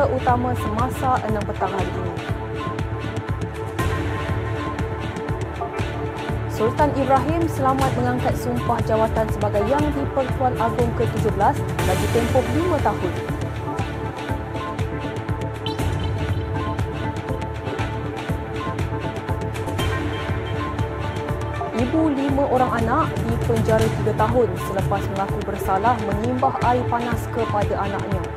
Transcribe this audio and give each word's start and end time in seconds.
Berita 0.00 0.16
utama 0.16 0.56
semasa 0.56 1.20
6 1.28 1.44
petang 1.44 1.76
hari 1.76 1.92
ini. 1.92 2.14
Sultan 6.48 6.88
Ibrahim 6.96 7.44
selamat 7.44 7.92
mengangkat 8.00 8.32
sumpah 8.40 8.80
jawatan 8.88 9.28
sebagai 9.28 9.60
Yang 9.68 9.92
di-Pertuan 10.00 10.56
Agong 10.56 10.88
ke-17 10.96 11.52
bagi 11.60 12.06
tempoh 12.16 12.40
5 12.40 12.80
tahun. 12.80 13.14
Ibu 21.76 22.00
lima 22.16 22.44
orang 22.48 22.72
anak 22.72 23.12
dipenjara 23.28 23.84
tiga 24.00 24.16
tahun 24.16 24.48
selepas 24.64 25.02
mengaku 25.12 25.38
bersalah 25.44 25.92
menyimbah 26.08 26.56
air 26.64 26.88
panas 26.88 27.20
kepada 27.36 27.76
anaknya. 27.84 28.29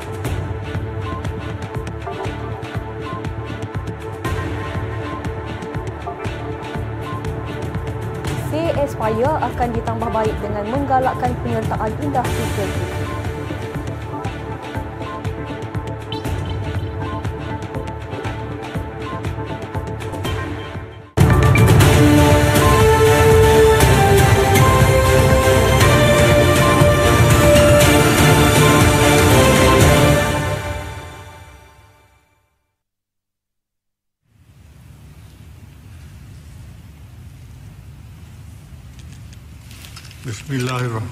Aspire 9.04 9.36
akan 9.36 9.76
ditambah 9.76 10.10
baik 10.16 10.32
dengan 10.40 10.64
menggalakkan 10.72 11.36
penyertaan 11.44 11.92
indah 12.00 12.24
di 12.24 13.03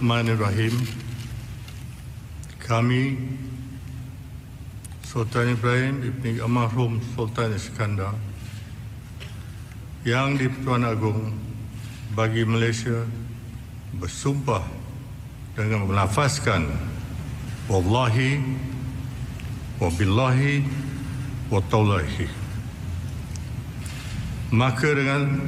Bismillahirrahmanirrahim. 0.01 0.81
Kami 2.57 3.21
Sultan 5.05 5.53
Ibrahim 5.53 6.01
Ibn 6.01 6.41
Almarhum 6.41 6.97
Sultan 7.13 7.53
Iskandar 7.53 8.17
yang 10.01 10.41
di 10.41 10.49
Pertuan 10.49 10.89
Agong 10.89 11.37
bagi 12.17 12.41
Malaysia 12.49 13.05
bersumpah 13.93 14.65
dengan 15.53 15.85
melafazkan 15.85 16.65
Wallahi 17.69 18.41
Wabillahi 19.77 20.65
Wataulahi 21.53 22.25
Maka 24.49 24.97
dengan 24.97 25.45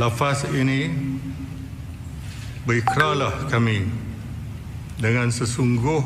lafaz 0.00 0.48
ini 0.48 1.12
Berikrarlah 2.66 3.46
kami 3.46 3.86
dengan 4.98 5.30
sesungguh 5.30 6.02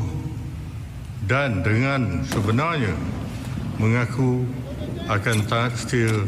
dan 1.25 1.65
dengan 1.65 2.21
sebenarnya 2.29 2.93
mengaku 3.81 4.45
akan 5.09 5.37
taat 5.49 5.73
setia 5.81 6.21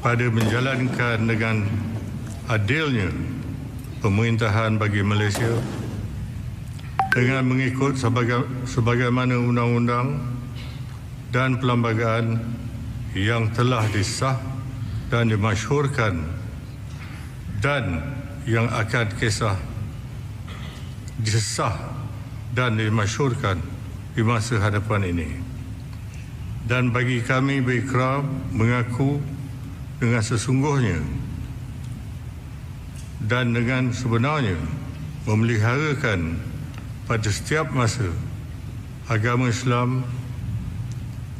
pada 0.00 0.24
menjalankan 0.32 1.20
dengan 1.20 1.68
adilnya 2.48 3.12
pemerintahan 4.00 4.80
bagi 4.80 5.04
Malaysia 5.04 5.52
dengan 7.12 7.44
mengikut 7.44 8.00
sebaga, 8.00 8.40
sebagaimana 8.64 9.36
undang-undang 9.36 10.16
dan 11.28 11.60
perlembagaan 11.60 12.40
yang 13.12 13.52
telah 13.52 13.84
disah 13.92 14.40
dan 15.12 15.28
dimasyhurkan 15.28 16.24
dan 17.60 18.00
yang 18.48 18.66
akan 18.66 19.06
kisah 19.18 19.54
disesah 21.22 21.76
dan 22.52 22.76
dimasyurkan 22.76 23.60
di 24.12 24.22
masa 24.26 24.58
hadapan 24.58 25.08
ini. 25.08 25.30
Dan 26.62 26.94
bagi 26.94 27.22
kami 27.22 27.58
berikrar 27.58 28.22
mengaku 28.54 29.18
dengan 29.98 30.22
sesungguhnya 30.22 30.98
dan 33.22 33.54
dengan 33.54 33.94
sebenarnya 33.94 34.58
memeliharakan 35.26 36.38
pada 37.06 37.28
setiap 37.30 37.70
masa 37.70 38.10
agama 39.06 39.50
Islam 39.50 40.02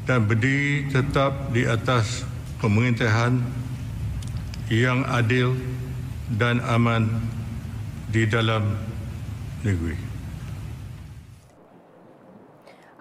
dan 0.06 0.26
berdiri 0.26 0.90
tetap 0.90 1.54
di 1.54 1.66
atas 1.66 2.26
pemerintahan 2.58 3.38
yang 4.70 5.06
adil 5.06 5.54
dan 6.30 6.62
aman 6.62 7.08
di 8.12 8.22
dalam 8.28 8.78
negeri. 9.66 9.98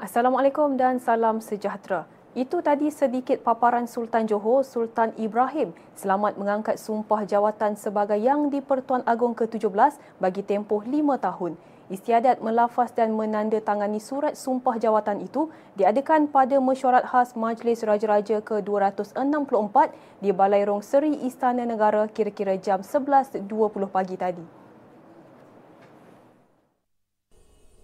Assalamualaikum 0.02 0.82
dan 0.82 0.98
salam 0.98 1.38
sejahtera. 1.38 2.10
Itu 2.32 2.64
tadi 2.64 2.88
sedikit 2.90 3.44
paparan 3.44 3.92
Sultan 3.92 4.24
Johor, 4.24 4.64
Sultan 4.64 5.12
Ibrahim 5.20 5.76
selamat 6.00 6.40
mengangkat 6.40 6.80
sumpah 6.80 7.28
jawatan 7.28 7.76
sebagai 7.76 8.16
Yang 8.16 8.56
di-Pertuan 8.56 9.04
Agong 9.04 9.36
ke-17 9.36 10.00
bagi 10.18 10.42
tempoh 10.42 10.80
lima 10.88 11.20
tahun. 11.20 11.60
Istiadat 11.92 12.40
melafaz 12.40 12.96
dan 12.96 13.20
menandatangani 13.20 14.00
surat 14.00 14.40
sumpah 14.40 14.80
jawatan 14.80 15.20
itu 15.28 15.52
diadakan 15.76 16.32
pada 16.32 16.56
mesyuarat 16.64 17.04
khas 17.04 17.36
Majlis 17.36 17.84
Raja-Raja 17.84 18.40
ke-264 18.40 19.76
di 20.24 20.32
Balai 20.32 20.64
Rong 20.64 20.80
Seri 20.80 21.12
Istana 21.28 21.68
Negara 21.68 22.08
kira-kira 22.08 22.56
jam 22.56 22.80
11.20 22.80 23.44
pagi 23.92 24.16
tadi. 24.16 24.46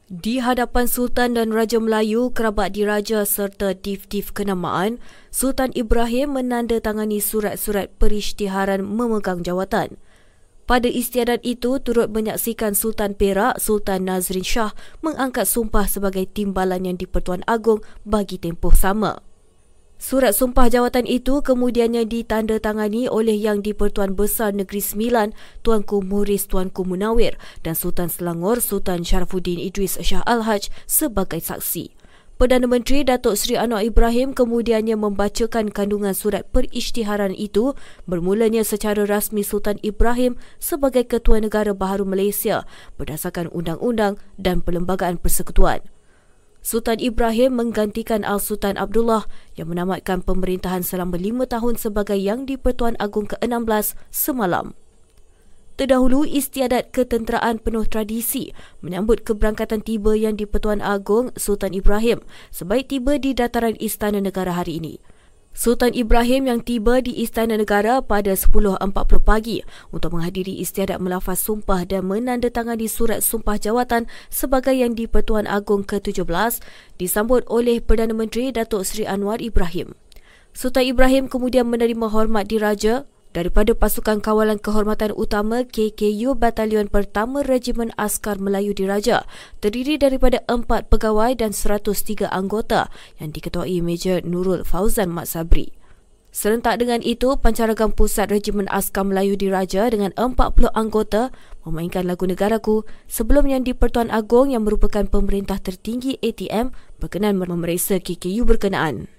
Di 0.07 0.39
hadapan 0.39 0.87
Sultan 0.87 1.35
dan 1.35 1.51
Raja 1.51 1.83
Melayu, 1.83 2.31
kerabat 2.31 2.79
diraja 2.79 3.27
serta 3.27 3.75
tif-tif 3.75 4.31
kenamaan, 4.31 5.03
Sultan 5.35 5.75
Ibrahim 5.75 6.39
menandatangani 6.39 7.19
surat-surat 7.19 7.91
perisytiharan 7.99 8.87
memegang 8.87 9.43
jawatan. 9.43 9.99
Pada 10.67 10.91
istiadat 10.91 11.47
itu 11.47 11.79
turut 11.79 12.11
menyaksikan 12.11 12.75
Sultan 12.75 13.15
Perak 13.15 13.55
Sultan 13.55 14.03
Nazrin 14.03 14.43
Shah 14.43 14.75
mengangkat 14.99 15.47
sumpah 15.47 15.87
sebagai 15.87 16.27
timbalan 16.27 16.83
yang 16.83 16.99
di-Pertuan 16.99 17.39
Agong 17.47 17.79
bagi 18.03 18.35
tempoh 18.35 18.75
sama. 18.75 19.23
Surat 19.97 20.35
sumpah 20.35 20.69
jawatan 20.69 21.09
itu 21.09 21.41
kemudiannya 21.41 22.05
ditandatangani 22.05 23.09
oleh 23.09 23.33
Yang 23.33 23.71
di-Pertuan 23.71 24.13
Besar 24.13 24.53
Negeri 24.53 24.77
Sembilan 24.77 25.33
Tuanku 25.65 26.05
Muris 26.05 26.45
Tuanku 26.45 26.85
Munawir 26.85 27.39
dan 27.65 27.73
Sultan 27.73 28.05
Selangor 28.05 28.61
Sultan 28.61 29.01
Sharafuddin 29.01 29.57
Idris 29.57 29.97
Shah 30.03 30.21
Al-Haj 30.21 30.69
sebagai 30.85 31.41
saksi. 31.41 31.96
Perdana 32.37 32.69
Menteri 32.69 33.01
Datuk 33.01 33.33
Seri 33.33 33.57
Anwar 33.57 33.81
Ibrahim 33.81 34.29
kemudiannya 34.29 34.93
membacakan 34.93 35.73
kandungan 35.73 36.13
surat 36.13 36.45
perisytiharan 36.53 37.33
itu 37.33 37.73
bermulanya 38.05 38.61
secara 38.61 39.09
rasmi 39.09 39.41
Sultan 39.41 39.81
Ibrahim 39.81 40.37
sebagai 40.61 41.09
Ketua 41.09 41.41
Negara 41.41 41.73
Baharu 41.73 42.05
Malaysia 42.05 42.69
berdasarkan 43.01 43.49
undang-undang 43.49 44.21
dan 44.37 44.61
perlembagaan 44.61 45.17
persekutuan. 45.17 45.81
Sultan 46.61 47.01
Ibrahim 47.01 47.57
menggantikan 47.57 48.21
Al-Sultan 48.21 48.77
Abdullah 48.77 49.25
yang 49.57 49.73
menamatkan 49.73 50.21
pemerintahan 50.21 50.85
selama 50.85 51.17
lima 51.17 51.49
tahun 51.49 51.81
sebagai 51.81 52.21
Yang 52.21 52.53
di-Pertuan 52.53 52.93
Agong 53.01 53.33
ke-16 53.33 53.97
semalam. 54.13 54.77
Terdahulu, 55.77 56.25
istiadat 56.25 56.89
ketenteraan 56.89 57.61
penuh 57.61 57.85
tradisi 57.85 58.49
menyambut 58.81 59.21
keberangkatan 59.21 59.85
tiba 59.85 60.17
yang 60.17 60.33
di 60.33 60.49
Pertuan 60.49 60.81
Agong 60.81 61.29
Sultan 61.37 61.77
Ibrahim 61.77 62.25
sebaik 62.49 62.89
tiba 62.89 63.21
di 63.21 63.37
dataran 63.37 63.77
Istana 63.77 64.17
Negara 64.17 64.57
hari 64.57 64.81
ini. 64.81 64.97
Sultan 65.53 65.93
Ibrahim 65.93 66.49
yang 66.49 66.65
tiba 66.65 66.97
di 66.97 67.21
Istana 67.21 67.61
Negara 67.61 68.01
pada 68.01 68.33
10.40 68.33 68.77
pagi 69.21 69.61
untuk 69.93 70.17
menghadiri 70.17 70.57
istiadat 70.65 70.97
melafaz 70.97 71.45
sumpah 71.45 71.85
dan 71.85 72.09
menandatangani 72.09 72.89
surat 72.89 73.21
sumpah 73.21 73.61
jawatan 73.61 74.09
sebagai 74.33 74.73
yang 74.73 74.97
di 74.97 75.05
Pertuan 75.05 75.45
Agong 75.45 75.85
ke-17 75.85 76.25
disambut 76.97 77.45
oleh 77.53 77.85
Perdana 77.85 78.17
Menteri 78.17 78.49
Datuk 78.49 78.81
Seri 78.81 79.05
Anwar 79.05 79.45
Ibrahim. 79.45 79.93
Sultan 80.57 80.89
Ibrahim 80.89 81.29
kemudian 81.29 81.69
menerima 81.69 82.09
hormat 82.09 82.49
diraja 82.49 83.05
daripada 83.37 83.77
pasukan 83.77 84.17
kawalan 84.17 84.57
kehormatan 84.57 85.13
utama 85.13 85.61
KKU 85.61 86.33
Batalion 86.33 86.89
Pertama 86.89 87.45
Regimen 87.45 87.93
Askar 87.93 88.41
Melayu 88.41 88.73
Diraja 88.73 89.29
terdiri 89.61 90.01
daripada 90.01 90.41
empat 90.49 90.89
pegawai 90.89 91.37
dan 91.37 91.53
103 91.53 92.25
anggota 92.33 92.89
yang 93.21 93.29
diketuai 93.29 93.77
Major 93.85 94.25
Nurul 94.25 94.65
Fauzan 94.65 95.13
Mat 95.13 95.29
Sabri. 95.29 95.77
Serentak 96.33 96.81
dengan 96.81 97.01
itu, 97.05 97.37
Pancaragam 97.37 97.93
Pusat 97.93 98.33
Regimen 98.33 98.69
Askar 98.73 99.05
Melayu 99.05 99.37
diraja 99.37 99.85
dengan 99.89 100.13
40 100.17 100.73
anggota 100.73 101.29
memainkan 101.61 102.09
lagu 102.09 102.25
negaraku 102.25 102.89
sebelum 103.05 103.49
yang 103.49 103.61
di 103.61 103.77
Pertuan 103.77 104.09
Agong 104.09 104.53
yang 104.53 104.65
merupakan 104.65 105.05
pemerintah 105.05 105.61
tertinggi 105.61 106.17
ATM 106.21 106.73
berkenan 106.97 107.37
memeriksa 107.37 108.01
KKU 108.01 108.49
berkenaan. 108.49 109.16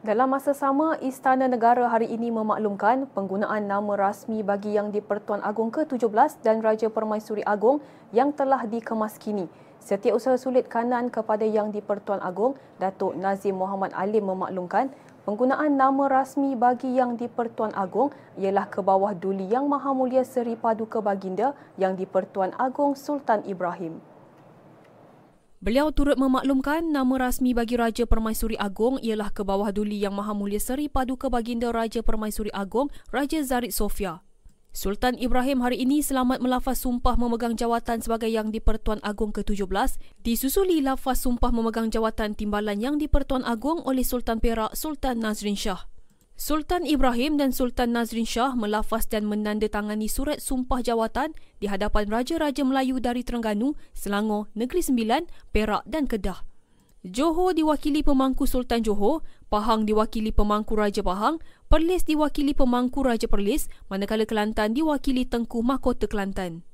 Dalam 0.00 0.32
masa 0.32 0.56
sama, 0.56 0.96
Istana 1.04 1.44
Negara 1.44 1.84
hari 1.84 2.08
ini 2.08 2.32
memaklumkan 2.32 3.04
penggunaan 3.12 3.68
nama 3.68 4.00
rasmi 4.00 4.40
bagi 4.40 4.72
Yang 4.72 4.96
di-Pertuan 4.96 5.44
Agong 5.44 5.68
ke-17 5.68 6.40
dan 6.40 6.64
Raja 6.64 6.88
Permaisuri 6.88 7.44
Agong 7.44 7.84
yang 8.08 8.32
telah 8.32 8.64
dikemas 8.64 9.20
kini. 9.20 9.44
Setiausaha 9.76 10.40
Sulit 10.40 10.72
Kanan 10.72 11.12
kepada 11.12 11.44
Yang 11.44 11.76
di-Pertuan 11.76 12.24
Agong, 12.24 12.56
Datuk 12.80 13.12
Nazim 13.12 13.60
Muhammad 13.60 13.92
Alim 13.92 14.24
memaklumkan 14.24 14.88
penggunaan 15.28 15.76
nama 15.76 16.08
rasmi 16.08 16.56
bagi 16.56 16.96
Yang 16.96 17.28
di-Pertuan 17.28 17.76
Agong 17.76 18.08
ialah 18.40 18.72
ke 18.72 18.80
bawah 18.80 19.12
duli 19.12 19.52
Yang 19.52 19.68
Maha 19.68 19.92
Mulia 19.92 20.24
Seri 20.24 20.56
Paduka 20.56 21.04
Baginda 21.04 21.52
Yang 21.76 22.08
di-Pertuan 22.08 22.56
Agong 22.56 22.96
Sultan 22.96 23.44
Ibrahim. 23.44 24.09
Beliau 25.60 25.92
turut 25.92 26.16
memaklumkan 26.16 26.80
nama 26.88 27.28
rasmi 27.28 27.52
bagi 27.52 27.76
Raja 27.76 28.08
Permaisuri 28.08 28.56
Agong 28.56 28.96
ialah 29.04 29.28
ke 29.28 29.44
bawah 29.44 29.68
duli 29.68 30.00
Yang 30.00 30.16
Maha 30.16 30.32
Mulia 30.32 30.56
Seri 30.56 30.88
Paduka 30.88 31.28
Baginda 31.28 31.68
Raja 31.68 32.00
Permaisuri 32.00 32.48
Agong, 32.48 32.88
Raja 33.12 33.44
Zarid 33.44 33.68
Sofia. 33.68 34.24
Sultan 34.72 35.20
Ibrahim 35.20 35.60
hari 35.60 35.84
ini 35.84 36.00
selamat 36.00 36.40
melafaz 36.40 36.80
sumpah 36.80 37.12
memegang 37.20 37.60
jawatan 37.60 38.00
sebagai 38.00 38.32
Yang 38.32 38.56
di-Pertuan 38.56 39.04
Agong 39.04 39.36
ke-17, 39.36 40.00
disusuli 40.24 40.80
lafaz 40.80 41.28
sumpah 41.28 41.52
memegang 41.52 41.92
jawatan 41.92 42.32
timbalan 42.32 42.80
Yang 42.80 43.04
di-Pertuan 43.04 43.44
Agong 43.44 43.84
oleh 43.84 44.00
Sultan 44.00 44.40
Perak 44.40 44.72
Sultan 44.72 45.20
Nazrin 45.20 45.60
Shah. 45.60 45.89
Sultan 46.40 46.88
Ibrahim 46.88 47.36
dan 47.36 47.52
Sultan 47.52 47.92
Nazrin 47.92 48.24
Shah 48.24 48.56
melafaz 48.56 49.04
dan 49.04 49.28
menandatangani 49.28 50.08
surat 50.08 50.40
sumpah 50.40 50.80
jawatan 50.80 51.36
di 51.60 51.68
hadapan 51.68 52.08
Raja-Raja 52.08 52.64
Melayu 52.64 52.96
dari 52.96 53.20
Terengganu, 53.20 53.76
Selangor, 53.92 54.48
Negeri 54.56 54.80
Sembilan, 54.80 55.28
Perak 55.52 55.84
dan 55.84 56.08
Kedah. 56.08 56.40
Johor 57.04 57.52
diwakili 57.52 58.00
pemangku 58.00 58.48
Sultan 58.48 58.80
Johor, 58.80 59.20
Pahang 59.52 59.84
diwakili 59.84 60.32
pemangku 60.32 60.80
Raja 60.80 61.04
Pahang, 61.04 61.44
Perlis 61.68 62.08
diwakili 62.08 62.56
pemangku 62.56 63.04
Raja 63.04 63.28
Perlis, 63.28 63.68
manakala 63.92 64.24
Kelantan 64.24 64.72
diwakili 64.72 65.28
Tengku 65.28 65.60
Mahkota 65.60 66.08
Kelantan. 66.08 66.64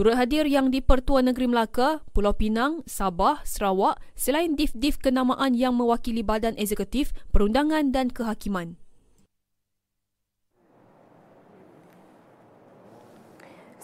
Turut 0.00 0.16
hadir 0.16 0.48
yang 0.48 0.72
di 0.72 0.80
Pertua 0.80 1.20
Negeri 1.20 1.44
Melaka, 1.44 2.00
Pulau 2.16 2.32
Pinang, 2.32 2.80
Sabah, 2.88 3.44
Sarawak 3.44 4.00
selain 4.16 4.56
dif-dif 4.56 4.96
kenamaan 4.96 5.52
yang 5.52 5.76
mewakili 5.76 6.24
badan 6.24 6.56
eksekutif, 6.56 7.12
perundangan 7.36 7.92
dan 7.92 8.08
kehakiman. 8.08 8.80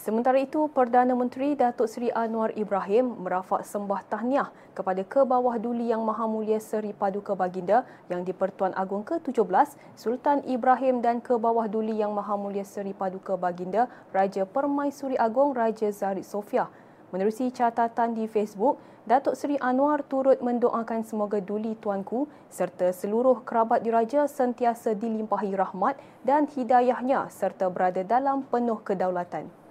Sementara 0.07 0.39
itu, 0.39 0.71
Perdana 0.71 1.11
Menteri 1.19 1.51
Datuk 1.51 1.91
Seri 1.91 2.07
Anwar 2.15 2.55
Ibrahim 2.55 3.27
merafak 3.27 3.67
sembah 3.67 4.07
tahniah 4.07 4.47
kepada 4.71 5.03
Kebawah 5.03 5.59
Duli 5.59 5.91
Yang 5.91 5.99
Maha 6.07 6.23
Mulia 6.31 6.63
Seri 6.63 6.95
Paduka 6.95 7.35
Baginda 7.35 7.83
yang 8.07 8.23
di 8.23 8.31
Pertuan 8.31 8.71
Agong 8.79 9.03
ke-17, 9.03 9.75
Sultan 9.99 10.47
Ibrahim 10.47 11.03
dan 11.03 11.19
Kebawah 11.19 11.67
Duli 11.67 11.99
Yang 11.99 12.23
Maha 12.23 12.39
Mulia 12.39 12.63
Seri 12.63 12.95
Paduka 12.95 13.35
Baginda, 13.35 13.91
Raja 14.15 14.47
Permaisuri 14.47 15.19
Agong 15.19 15.51
Raja 15.51 15.91
Zarid 15.91 16.23
Sofia. 16.23 16.71
Menerusi 17.11 17.51
catatan 17.51 18.15
di 18.15 18.31
Facebook, 18.31 18.79
Datuk 19.03 19.35
Seri 19.35 19.59
Anwar 19.59 20.07
turut 20.07 20.39
mendoakan 20.39 21.03
semoga 21.03 21.43
duli 21.43 21.75
tuanku 21.83 22.31
serta 22.47 22.95
seluruh 22.95 23.43
kerabat 23.43 23.83
diraja 23.83 24.23
sentiasa 24.23 24.95
dilimpahi 24.95 25.51
rahmat 25.51 25.99
dan 26.23 26.47
hidayahnya 26.47 27.27
serta 27.27 27.67
berada 27.67 28.07
dalam 28.07 28.47
penuh 28.47 28.79
kedaulatan. 28.79 29.66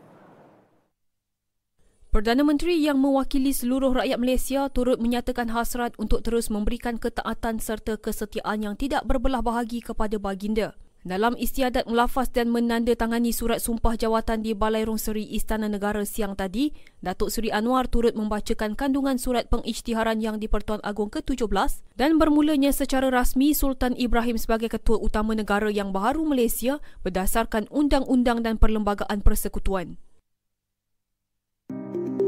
Perdana 2.16 2.48
Menteri 2.48 2.80
yang 2.80 2.96
mewakili 2.96 3.52
seluruh 3.52 3.92
rakyat 3.92 4.16
Malaysia 4.16 4.72
turut 4.72 4.96
menyatakan 4.96 5.52
hasrat 5.52 5.92
untuk 6.00 6.24
terus 6.24 6.48
memberikan 6.48 6.96
ketaatan 6.96 7.60
serta 7.60 8.00
kesetiaan 8.00 8.64
yang 8.64 8.72
tidak 8.72 9.04
berbelah 9.04 9.44
bahagi 9.44 9.84
kepada 9.84 10.16
baginda. 10.16 10.72
Dalam 11.04 11.36
istiadat 11.36 11.84
melafaz 11.84 12.32
dan 12.32 12.48
menandatangani 12.48 13.36
surat 13.36 13.60
sumpah 13.60 14.00
jawatan 14.00 14.40
di 14.40 14.56
Balai 14.56 14.88
Rong 14.88 14.96
Seri 14.96 15.28
Istana 15.28 15.68
Negara 15.68 16.08
siang 16.08 16.32
tadi, 16.32 16.72
Datuk 17.04 17.28
Seri 17.28 17.52
Anwar 17.52 17.84
turut 17.84 18.16
membacakan 18.16 18.80
kandungan 18.80 19.20
surat 19.20 19.52
pengisytiharan 19.52 20.16
yang 20.24 20.40
di 20.40 20.48
Pertuan 20.48 20.80
Agong 20.88 21.12
ke-17 21.12 21.84
dan 22.00 22.16
bermulanya 22.16 22.72
secara 22.72 23.12
rasmi 23.12 23.52
Sultan 23.52 23.92
Ibrahim 23.92 24.40
sebagai 24.40 24.72
Ketua 24.72 24.96
Utama 25.04 25.36
Negara 25.36 25.68
yang 25.68 25.92
baru 25.92 26.24
Malaysia 26.24 26.80
berdasarkan 27.04 27.68
undang-undang 27.68 28.40
dan 28.40 28.56
perlembagaan 28.56 29.20
persekutuan. 29.20 30.00
Thank 31.68 32.20
you. 32.20 32.25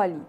Kembali. 0.00 0.24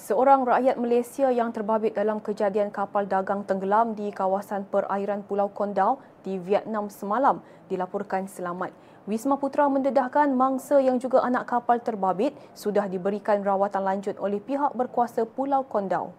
Seorang 0.00 0.48
rakyat 0.48 0.80
Malaysia 0.80 1.28
yang 1.28 1.52
terbabit 1.52 1.92
dalam 1.92 2.24
kejadian 2.24 2.72
kapal 2.72 3.04
dagang 3.04 3.44
tenggelam 3.44 3.92
di 3.92 4.08
kawasan 4.08 4.64
perairan 4.64 5.20
Pulau 5.28 5.52
Kondau 5.52 6.00
di 6.24 6.40
Vietnam 6.40 6.88
semalam 6.88 7.44
dilaporkan 7.68 8.24
selamat. 8.24 8.72
Wisma 9.04 9.36
Putra 9.36 9.68
mendedahkan 9.68 10.32
mangsa 10.32 10.80
yang 10.80 10.96
juga 10.96 11.20
anak 11.20 11.52
kapal 11.52 11.84
terbabit 11.84 12.32
sudah 12.56 12.88
diberikan 12.88 13.44
rawatan 13.44 13.84
lanjut 13.84 14.16
oleh 14.16 14.40
pihak 14.40 14.72
berkuasa 14.72 15.28
Pulau 15.28 15.68
Kondau. 15.68 16.16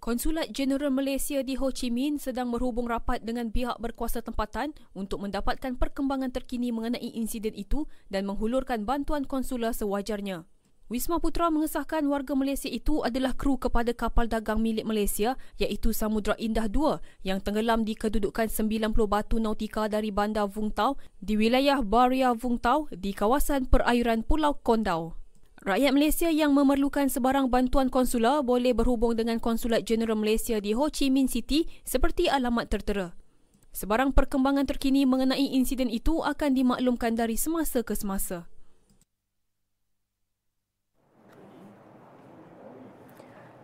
Konsulat 0.00 0.48
Jeneral 0.56 0.88
Malaysia 0.88 1.44
di 1.44 1.60
Ho 1.60 1.68
Chi 1.68 1.92
Minh 1.92 2.16
sedang 2.16 2.48
berhubung 2.48 2.88
rapat 2.88 3.20
dengan 3.20 3.52
pihak 3.52 3.76
berkuasa 3.76 4.24
tempatan 4.24 4.72
untuk 4.96 5.20
mendapatkan 5.28 5.76
perkembangan 5.76 6.32
terkini 6.32 6.72
mengenai 6.72 7.20
insiden 7.20 7.52
itu 7.52 7.84
dan 8.08 8.24
menghulurkan 8.24 8.88
bantuan 8.88 9.28
konsular 9.28 9.76
sewajarnya. 9.76 10.48
Wisma 10.90 11.22
Putra 11.22 11.54
mengesahkan 11.54 12.02
warga 12.10 12.34
Malaysia 12.34 12.66
itu 12.66 13.06
adalah 13.06 13.30
kru 13.38 13.54
kepada 13.54 13.94
kapal 13.94 14.26
dagang 14.26 14.58
milik 14.58 14.82
Malaysia 14.82 15.38
iaitu 15.62 15.94
Samudra 15.94 16.34
Indah 16.34 16.66
2 16.66 16.98
yang 17.22 17.38
tenggelam 17.38 17.86
di 17.86 17.94
kedudukan 17.94 18.50
90 18.50 18.90
batu 19.06 19.38
nautika 19.38 19.86
dari 19.86 20.10
bandar 20.10 20.50
Vung 20.50 20.74
Tau 20.74 20.98
di 21.22 21.38
wilayah 21.38 21.78
Baria 21.78 22.34
Vung 22.34 22.58
Tau 22.58 22.90
di 22.90 23.14
kawasan 23.14 23.70
perairan 23.70 24.26
Pulau 24.26 24.58
Kondau. 24.58 25.14
Rakyat 25.62 25.94
Malaysia 25.94 26.26
yang 26.26 26.58
memerlukan 26.58 27.06
sebarang 27.06 27.54
bantuan 27.54 27.86
konsular 27.86 28.42
boleh 28.42 28.74
berhubung 28.74 29.14
dengan 29.14 29.38
Konsulat 29.38 29.86
Jeneral 29.86 30.18
Malaysia 30.18 30.58
di 30.58 30.74
Ho 30.74 30.90
Chi 30.90 31.06
Minh 31.06 31.30
City 31.30 31.70
seperti 31.86 32.26
alamat 32.26 32.66
tertera. 32.66 33.14
Sebarang 33.70 34.10
perkembangan 34.10 34.66
terkini 34.66 35.06
mengenai 35.06 35.54
insiden 35.54 35.86
itu 35.86 36.18
akan 36.26 36.50
dimaklumkan 36.50 37.14
dari 37.14 37.38
semasa 37.38 37.86
ke 37.86 37.94
semasa. 37.94 38.50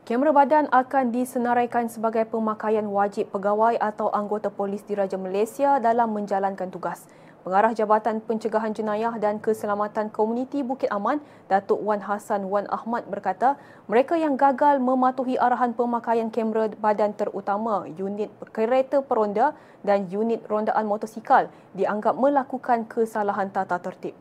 Kamera 0.06 0.30
badan 0.30 0.70
akan 0.70 1.10
disenaraikan 1.10 1.90
sebagai 1.90 2.30
pemakaian 2.30 2.86
wajib 2.86 3.26
pegawai 3.34 3.74
atau 3.74 4.06
anggota 4.14 4.54
polis 4.54 4.86
diraja 4.86 5.18
Malaysia 5.18 5.82
dalam 5.82 6.14
menjalankan 6.14 6.70
tugas. 6.70 7.10
Pengarah 7.42 7.74
Jabatan 7.74 8.22
Pencegahan 8.22 8.70
Jenayah 8.70 9.18
dan 9.18 9.42
Keselamatan 9.42 10.14
Komuniti 10.14 10.62
Bukit 10.62 10.94
Aman, 10.94 11.18
Datuk 11.50 11.82
Wan 11.82 11.98
Hassan 11.98 12.46
Wan 12.46 12.70
Ahmad 12.70 13.02
berkata, 13.10 13.58
mereka 13.90 14.14
yang 14.14 14.38
gagal 14.38 14.78
mematuhi 14.78 15.42
arahan 15.42 15.74
pemakaian 15.74 16.30
kamera 16.30 16.70
badan 16.78 17.10
terutama 17.10 17.90
unit 17.90 18.30
kereta 18.54 19.02
peronda 19.02 19.58
dan 19.82 20.06
unit 20.06 20.38
rondaan 20.46 20.86
motosikal 20.86 21.50
dianggap 21.74 22.14
melakukan 22.14 22.86
kesalahan 22.86 23.50
tata 23.50 23.82
tertib. 23.82 24.14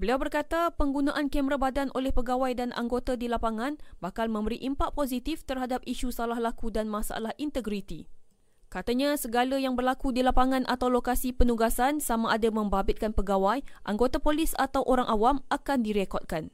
Beliau 0.00 0.16
berkata 0.16 0.72
penggunaan 0.72 1.28
kamera 1.28 1.60
badan 1.60 1.92
oleh 1.92 2.08
pegawai 2.08 2.56
dan 2.56 2.72
anggota 2.72 3.20
di 3.20 3.28
lapangan 3.28 3.76
bakal 4.00 4.32
memberi 4.32 4.56
impak 4.56 4.96
positif 4.96 5.44
terhadap 5.44 5.84
isu 5.84 6.08
salah 6.08 6.40
laku 6.40 6.72
dan 6.72 6.88
masalah 6.88 7.36
integriti. 7.36 8.08
Katanya 8.72 9.12
segala 9.20 9.60
yang 9.60 9.76
berlaku 9.76 10.08
di 10.08 10.24
lapangan 10.24 10.64
atau 10.64 10.88
lokasi 10.88 11.36
penugasan 11.36 12.00
sama 12.00 12.32
ada 12.32 12.48
membabitkan 12.48 13.12
pegawai, 13.12 13.60
anggota 13.84 14.16
polis 14.16 14.56
atau 14.56 14.80
orang 14.88 15.04
awam 15.04 15.44
akan 15.52 15.84
direkodkan. 15.84 16.48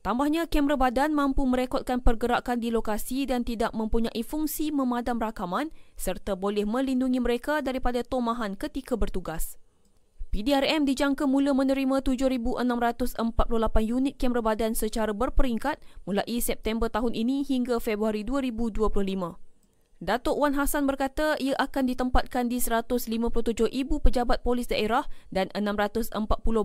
Tambahnya, 0.00 0.48
kamera 0.48 0.80
badan 0.80 1.12
mampu 1.12 1.44
merekodkan 1.44 2.00
pergerakan 2.00 2.64
di 2.64 2.72
lokasi 2.72 3.28
dan 3.28 3.44
tidak 3.44 3.76
mempunyai 3.76 4.24
fungsi 4.24 4.72
memadam 4.72 5.20
rakaman 5.20 5.68
serta 6.00 6.32
boleh 6.32 6.64
melindungi 6.64 7.20
mereka 7.20 7.60
daripada 7.60 8.00
tomahan 8.00 8.56
ketika 8.56 8.96
bertugas. 8.96 9.60
PDRM 10.36 10.84
dijangka 10.84 11.24
mula 11.24 11.56
menerima 11.56 12.04
7,648 12.04 12.60
unit 13.88 14.20
kamera 14.20 14.44
badan 14.44 14.76
secara 14.76 15.16
berperingkat 15.16 15.80
mulai 16.04 16.44
September 16.44 16.92
tahun 16.92 17.16
ini 17.16 17.40
hingga 17.40 17.80
Februari 17.80 18.20
2025. 18.20 18.84
Datuk 19.96 20.36
Wan 20.36 20.52
Hassan 20.52 20.84
berkata 20.84 21.40
ia 21.40 21.56
akan 21.56 21.88
ditempatkan 21.88 22.52
di 22.52 22.60
157 22.60 23.08
ibu 23.64 23.96
pejabat 23.96 24.44
polis 24.44 24.68
daerah 24.68 25.08
dan 25.32 25.48
640 25.56 26.12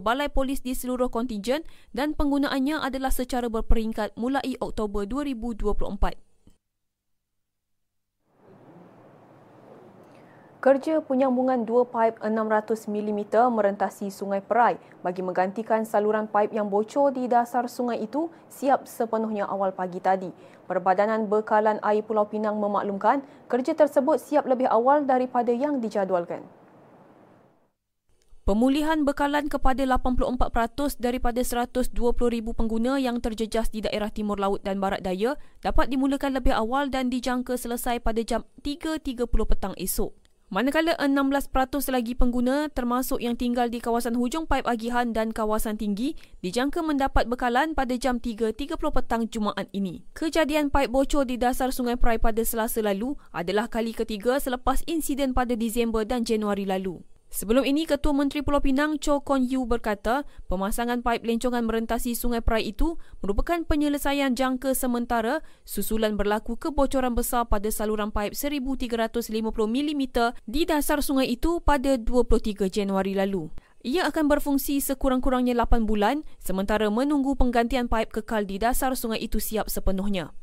balai 0.04 0.28
polis 0.28 0.60
di 0.60 0.76
seluruh 0.76 1.08
kontingen 1.08 1.64
dan 1.96 2.12
penggunaannya 2.12 2.76
adalah 2.76 3.08
secara 3.08 3.48
berperingkat 3.48 4.20
mulai 4.20 4.60
Oktober 4.60 5.08
2024. 5.08 6.20
Kerja 10.62 11.02
penyambungan 11.02 11.66
dua 11.66 11.90
paip 11.90 12.22
600 12.22 12.86
mm 12.86 13.34
merentasi 13.50 14.14
Sungai 14.14 14.46
Perai 14.46 14.78
bagi 15.02 15.26
menggantikan 15.26 15.82
saluran 15.90 16.30
paip 16.30 16.54
yang 16.54 16.70
bocor 16.70 17.10
di 17.10 17.26
dasar 17.26 17.66
sungai 17.66 17.98
itu 17.98 18.30
siap 18.46 18.86
sepenuhnya 18.86 19.50
awal 19.50 19.74
pagi 19.74 19.98
tadi. 19.98 20.30
Perbadanan 20.70 21.26
Bekalan 21.26 21.82
Air 21.82 22.06
Pulau 22.06 22.30
Pinang 22.30 22.62
memaklumkan 22.62 23.26
kerja 23.50 23.74
tersebut 23.74 24.22
siap 24.22 24.46
lebih 24.46 24.70
awal 24.70 25.02
daripada 25.10 25.50
yang 25.50 25.82
dijadualkan. 25.82 26.46
Pemulihan 28.46 29.02
bekalan 29.02 29.50
kepada 29.50 29.82
84% 29.82 31.02
daripada 31.02 31.42
120,000 31.42 31.90
pengguna 32.54 33.02
yang 33.02 33.18
terjejas 33.18 33.74
di 33.74 33.82
daerah 33.82 34.14
Timur 34.14 34.38
Laut 34.38 34.62
dan 34.62 34.78
Barat 34.78 35.02
Daya 35.02 35.42
dapat 35.66 35.90
dimulakan 35.90 36.38
lebih 36.38 36.54
awal 36.54 36.94
dan 36.94 37.10
dijangka 37.10 37.58
selesai 37.58 37.98
pada 37.98 38.22
jam 38.22 38.46
3.30 38.62 39.26
petang 39.26 39.74
esok. 39.74 40.21
Manakala 40.52 41.00
16% 41.00 41.48
lagi 41.96 42.12
pengguna 42.12 42.68
termasuk 42.68 43.24
yang 43.24 43.40
tinggal 43.40 43.72
di 43.72 43.80
kawasan 43.80 44.20
hujung 44.20 44.44
paip 44.44 44.68
agihan 44.68 45.16
dan 45.16 45.32
kawasan 45.32 45.80
tinggi 45.80 46.20
dijangka 46.44 46.84
mendapat 46.84 47.24
bekalan 47.24 47.72
pada 47.72 47.96
jam 47.96 48.20
3.30 48.20 48.76
petang 48.76 49.32
Jumaat 49.32 49.72
ini. 49.72 50.04
Kejadian 50.12 50.68
paip 50.68 50.92
bocor 50.92 51.24
di 51.24 51.40
dasar 51.40 51.72
Sungai 51.72 51.96
Perai 51.96 52.20
pada 52.20 52.44
Selasa 52.44 52.84
lalu 52.84 53.16
adalah 53.32 53.72
kali 53.72 53.96
ketiga 53.96 54.44
selepas 54.44 54.84
insiden 54.92 55.32
pada 55.32 55.56
Disember 55.56 56.04
dan 56.04 56.28
Januari 56.28 56.68
lalu. 56.68 57.00
Sebelum 57.32 57.64
ini, 57.64 57.88
Ketua 57.88 58.12
Menteri 58.12 58.44
Pulau 58.44 58.60
Pinang 58.60 59.00
Cho 59.00 59.24
Kon 59.24 59.48
Yu 59.48 59.64
berkata 59.64 60.28
pemasangan 60.52 61.00
paip 61.00 61.24
lencongan 61.24 61.64
merentasi 61.64 62.12
Sungai 62.12 62.44
Perai 62.44 62.76
itu 62.76 63.00
merupakan 63.24 63.64
penyelesaian 63.64 64.36
jangka 64.36 64.76
sementara 64.76 65.40
susulan 65.64 66.20
berlaku 66.20 66.60
kebocoran 66.60 67.16
besar 67.16 67.48
pada 67.48 67.72
saluran 67.72 68.12
paip 68.12 68.36
1350 68.36 69.32
mm 69.48 70.04
di 70.44 70.68
dasar 70.68 71.00
sungai 71.00 71.32
itu 71.32 71.64
pada 71.64 71.96
23 71.96 72.68
Januari 72.68 73.16
lalu. 73.16 73.48
Ia 73.88 74.12
akan 74.12 74.28
berfungsi 74.28 74.84
sekurang-kurangnya 74.84 75.56
8 75.56 75.88
bulan 75.88 76.28
sementara 76.44 76.92
menunggu 76.92 77.40
penggantian 77.40 77.88
paip 77.88 78.12
kekal 78.12 78.44
di 78.44 78.60
dasar 78.60 78.92
sungai 79.00 79.24
itu 79.24 79.40
siap 79.40 79.72
sepenuhnya. 79.72 80.36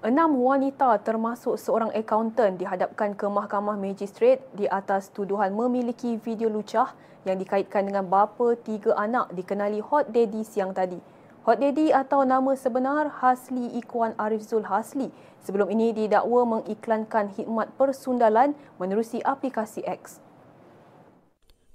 Enam 0.00 0.32
wanita 0.40 0.96
termasuk 1.04 1.60
seorang 1.60 1.92
akaunten 1.92 2.56
dihadapkan 2.56 3.12
ke 3.12 3.28
Mahkamah 3.28 3.76
Magistrate 3.76 4.40
di 4.56 4.64
atas 4.64 5.12
tuduhan 5.12 5.52
memiliki 5.52 6.16
video 6.16 6.48
lucah 6.48 6.96
yang 7.28 7.36
dikaitkan 7.36 7.84
dengan 7.84 8.08
bapa 8.08 8.56
tiga 8.64 8.96
anak 8.96 9.28
dikenali 9.36 9.76
Hot 9.84 10.08
Daddy 10.08 10.40
siang 10.40 10.72
tadi. 10.72 10.96
Hot 11.44 11.60
Daddy 11.60 11.92
atau 11.92 12.24
nama 12.24 12.56
sebenar 12.56 13.12
Hasli 13.20 13.76
Ikwan 13.76 14.16
Arif 14.16 14.40
Zul 14.40 14.64
Hasli 14.64 15.12
sebelum 15.44 15.68
ini 15.68 15.92
didakwa 15.92 16.48
mengiklankan 16.48 17.36
khidmat 17.36 17.68
persundalan 17.76 18.56
menerusi 18.80 19.20
aplikasi 19.20 19.84
X. 19.84 20.24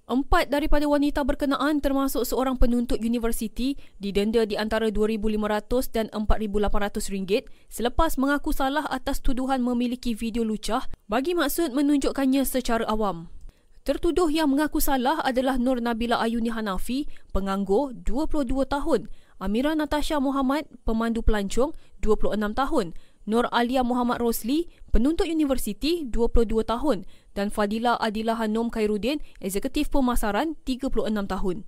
Empat 0.05 0.53
daripada 0.53 0.85
wanita 0.85 1.25
berkenaan 1.25 1.81
termasuk 1.81 2.29
seorang 2.29 2.61
penuntut 2.61 3.01
universiti 3.01 3.73
didenda 3.97 4.45
di 4.45 4.53
antara 4.53 4.93
RM2,500 4.93 5.89
dan 5.89 6.05
RM4,800 6.13 7.49
selepas 7.73 8.13
mengaku 8.21 8.53
salah 8.53 8.85
atas 8.93 9.17
tuduhan 9.25 9.65
memiliki 9.65 10.13
video 10.13 10.45
lucah 10.45 10.85
bagi 11.09 11.33
maksud 11.33 11.73
menunjukkannya 11.73 12.45
secara 12.45 12.85
awam. 12.85 13.33
Tertuduh 13.81 14.29
yang 14.29 14.53
mengaku 14.53 14.77
salah 14.77 15.25
adalah 15.25 15.57
Nur 15.57 15.81
Nabila 15.81 16.21
Ayuni 16.21 16.53
Hanafi, 16.53 17.09
penganggur 17.33 17.97
22 17.97 18.45
tahun, 18.65 19.09
Amira 19.41 19.73
Natasha 19.73 20.21
Muhammad, 20.21 20.69
pemandu 20.85 21.25
pelancong 21.25 21.73
26 22.05 22.53
tahun, 22.53 22.93
Nur 23.25 23.49
Alia 23.49 23.81
Muhammad 23.81 24.21
Rosli, 24.21 24.69
penuntut 24.93 25.25
universiti 25.25 26.05
22 26.13 26.61
tahun 26.61 27.09
dan 27.33 27.49
Fadila 27.49 27.97
Adila 27.97 28.37
Hanom 28.37 28.69
Khairuddin, 28.69 29.17
eksekutif 29.41 29.89
pemasaran 29.89 30.53
36 30.61 31.09
tahun. 31.25 31.65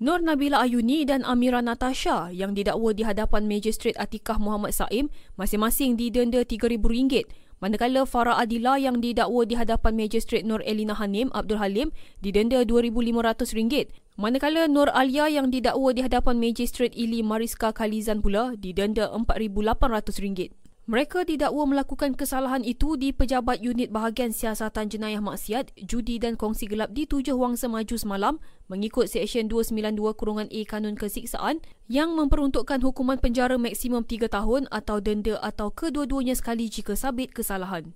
Nur 0.00 0.16
Nabila 0.24 0.64
Ayuni 0.64 1.04
dan 1.04 1.26
Amira 1.28 1.60
Natasha 1.60 2.32
yang 2.32 2.56
didakwa 2.56 2.96
di 2.96 3.04
hadapan 3.04 3.44
Magistrate 3.44 4.00
Atikah 4.00 4.40
Muhammad 4.40 4.72
Saim 4.72 5.12
masing-masing 5.36 6.00
didenda 6.00 6.40
RM3,000 6.40 7.28
manakala 7.60 8.08
Farah 8.08 8.40
Adila 8.40 8.80
yang 8.80 9.04
didakwa 9.04 9.44
di 9.44 9.60
hadapan 9.60 10.00
Magistrate 10.00 10.40
Nur 10.40 10.64
Elina 10.64 10.96
Hanim 10.96 11.28
Abdul 11.36 11.60
Halim 11.60 11.92
didenda 12.24 12.64
RM2,500 12.64 13.92
manakala 14.16 14.64
Nur 14.72 14.88
Alia 14.88 15.28
yang 15.28 15.52
didakwa 15.52 15.92
di 15.92 16.00
hadapan 16.00 16.40
Magistrate 16.40 16.96
Ili 16.96 17.20
Mariska 17.20 17.68
Khalizan 17.68 18.24
pula 18.24 18.56
didenda 18.56 19.12
RM4,800. 19.12 20.69
Mereka 20.90 21.22
didakwa 21.22 21.70
melakukan 21.70 22.18
kesalahan 22.18 22.66
itu 22.66 22.98
di 22.98 23.14
Pejabat 23.14 23.62
Unit 23.62 23.94
Bahagian 23.94 24.34
Siasatan 24.34 24.90
Jenayah 24.90 25.22
Maksiat, 25.22 25.70
Judi 25.86 26.18
dan 26.18 26.34
Kongsi 26.34 26.66
Gelap 26.66 26.90
di 26.90 27.06
Tujuh 27.06 27.38
Wang 27.38 27.54
Semaju 27.54 27.94
semalam 27.94 28.42
mengikut 28.66 29.06
Seksyen 29.06 29.46
292-A 29.46 30.60
Kanun 30.66 30.98
Kesiksaan 30.98 31.62
yang 31.86 32.18
memperuntukkan 32.18 32.82
hukuman 32.82 33.22
penjara 33.22 33.54
maksimum 33.54 34.02
3 34.02 34.34
tahun 34.34 34.66
atau 34.74 34.98
denda 34.98 35.38
atau 35.38 35.70
kedua-duanya 35.70 36.34
sekali 36.34 36.66
jika 36.66 36.98
sabit 36.98 37.30
kesalahan. 37.38 37.94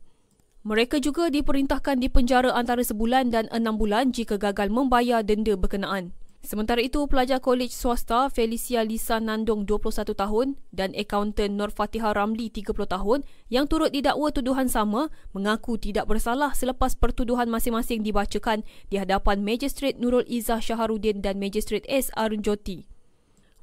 Mereka 0.62 1.02
juga 1.02 1.34
diperintahkan 1.34 1.98
dipenjara 1.98 2.54
antara 2.54 2.86
sebulan 2.86 3.34
dan 3.34 3.50
enam 3.50 3.74
bulan 3.74 4.14
jika 4.14 4.38
gagal 4.38 4.70
membayar 4.70 5.26
denda 5.26 5.58
berkenaan. 5.58 6.14
Sementara 6.44 6.84
itu, 6.84 7.08
pelajar 7.08 7.40
kolej 7.40 7.72
swasta 7.72 8.28
Felicia 8.28 8.84
Lisa 8.84 9.16
Nandong 9.16 9.64
21 9.64 10.12
tahun 10.12 10.60
dan 10.76 10.92
akaunten 10.92 11.56
Nur 11.56 11.72
Fatihah 11.72 12.12
Ramli 12.12 12.52
30 12.52 12.68
tahun 12.84 13.24
yang 13.48 13.64
turut 13.64 13.88
didakwa 13.88 14.28
tuduhan 14.28 14.68
sama 14.68 15.08
mengaku 15.32 15.80
tidak 15.80 16.04
bersalah 16.04 16.52
selepas 16.52 17.00
pertuduhan 17.00 17.48
masing-masing 17.48 18.04
dibacakan 18.04 18.60
di 18.92 19.00
hadapan 19.00 19.40
Magistrate 19.40 19.96
Nurul 19.96 20.28
Izzah 20.28 20.60
Syaharuddin 20.60 21.24
dan 21.24 21.40
Magistrate 21.40 21.88
S. 21.88 22.12
Arun 22.12 22.44
Joti. 22.44 22.84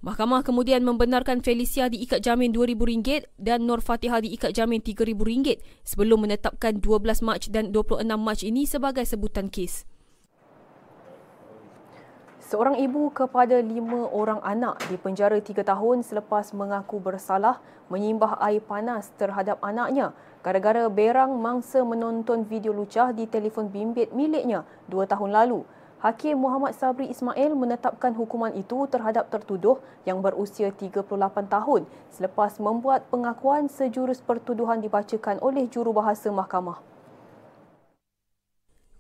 Mahkamah 0.02 0.42
kemudian 0.42 0.82
membenarkan 0.82 1.46
Felicia 1.46 1.86
diikat 1.86 2.26
jamin 2.26 2.50
RM2,000 2.50 3.30
dan 3.38 3.70
Nur 3.70 3.86
Fatihah 3.86 4.26
diikat 4.26 4.58
jamin 4.58 4.82
RM3,000 4.82 5.62
sebelum 5.86 6.26
menetapkan 6.26 6.82
12 6.82 7.22
Mac 7.22 7.46
dan 7.54 7.70
26 7.70 8.10
Mac 8.10 8.42
ini 8.42 8.66
sebagai 8.66 9.06
sebutan 9.06 9.54
kes. 9.54 9.86
Seorang 12.52 12.76
ibu 12.84 13.08
kepada 13.16 13.64
lima 13.64 14.12
orang 14.12 14.44
anak 14.44 14.84
dipenjara 14.92 15.40
tiga 15.40 15.64
tahun 15.64 16.04
selepas 16.04 16.52
mengaku 16.52 17.00
bersalah 17.00 17.64
menyimbah 17.88 18.36
air 18.44 18.60
panas 18.60 19.08
terhadap 19.16 19.56
anaknya 19.64 20.12
gara-gara 20.44 20.92
berang 20.92 21.40
mangsa 21.40 21.80
menonton 21.80 22.44
video 22.44 22.76
lucah 22.76 23.16
di 23.16 23.24
telefon 23.24 23.72
bimbit 23.72 24.12
miliknya 24.12 24.68
dua 24.92 25.08
tahun 25.08 25.32
lalu. 25.32 25.64
Hakim 26.04 26.44
Muhammad 26.44 26.76
Sabri 26.76 27.08
Ismail 27.08 27.56
menetapkan 27.56 28.12
hukuman 28.20 28.52
itu 28.52 28.84
terhadap 28.92 29.32
tertuduh 29.32 29.80
yang 30.04 30.20
berusia 30.20 30.76
38 30.76 31.08
tahun 31.48 31.88
selepas 32.12 32.60
membuat 32.60 33.08
pengakuan 33.08 33.72
sejurus 33.72 34.20
pertuduhan 34.20 34.84
dibacakan 34.84 35.40
oleh 35.40 35.72
jurubahasa 35.72 36.28
mahkamah. 36.36 36.84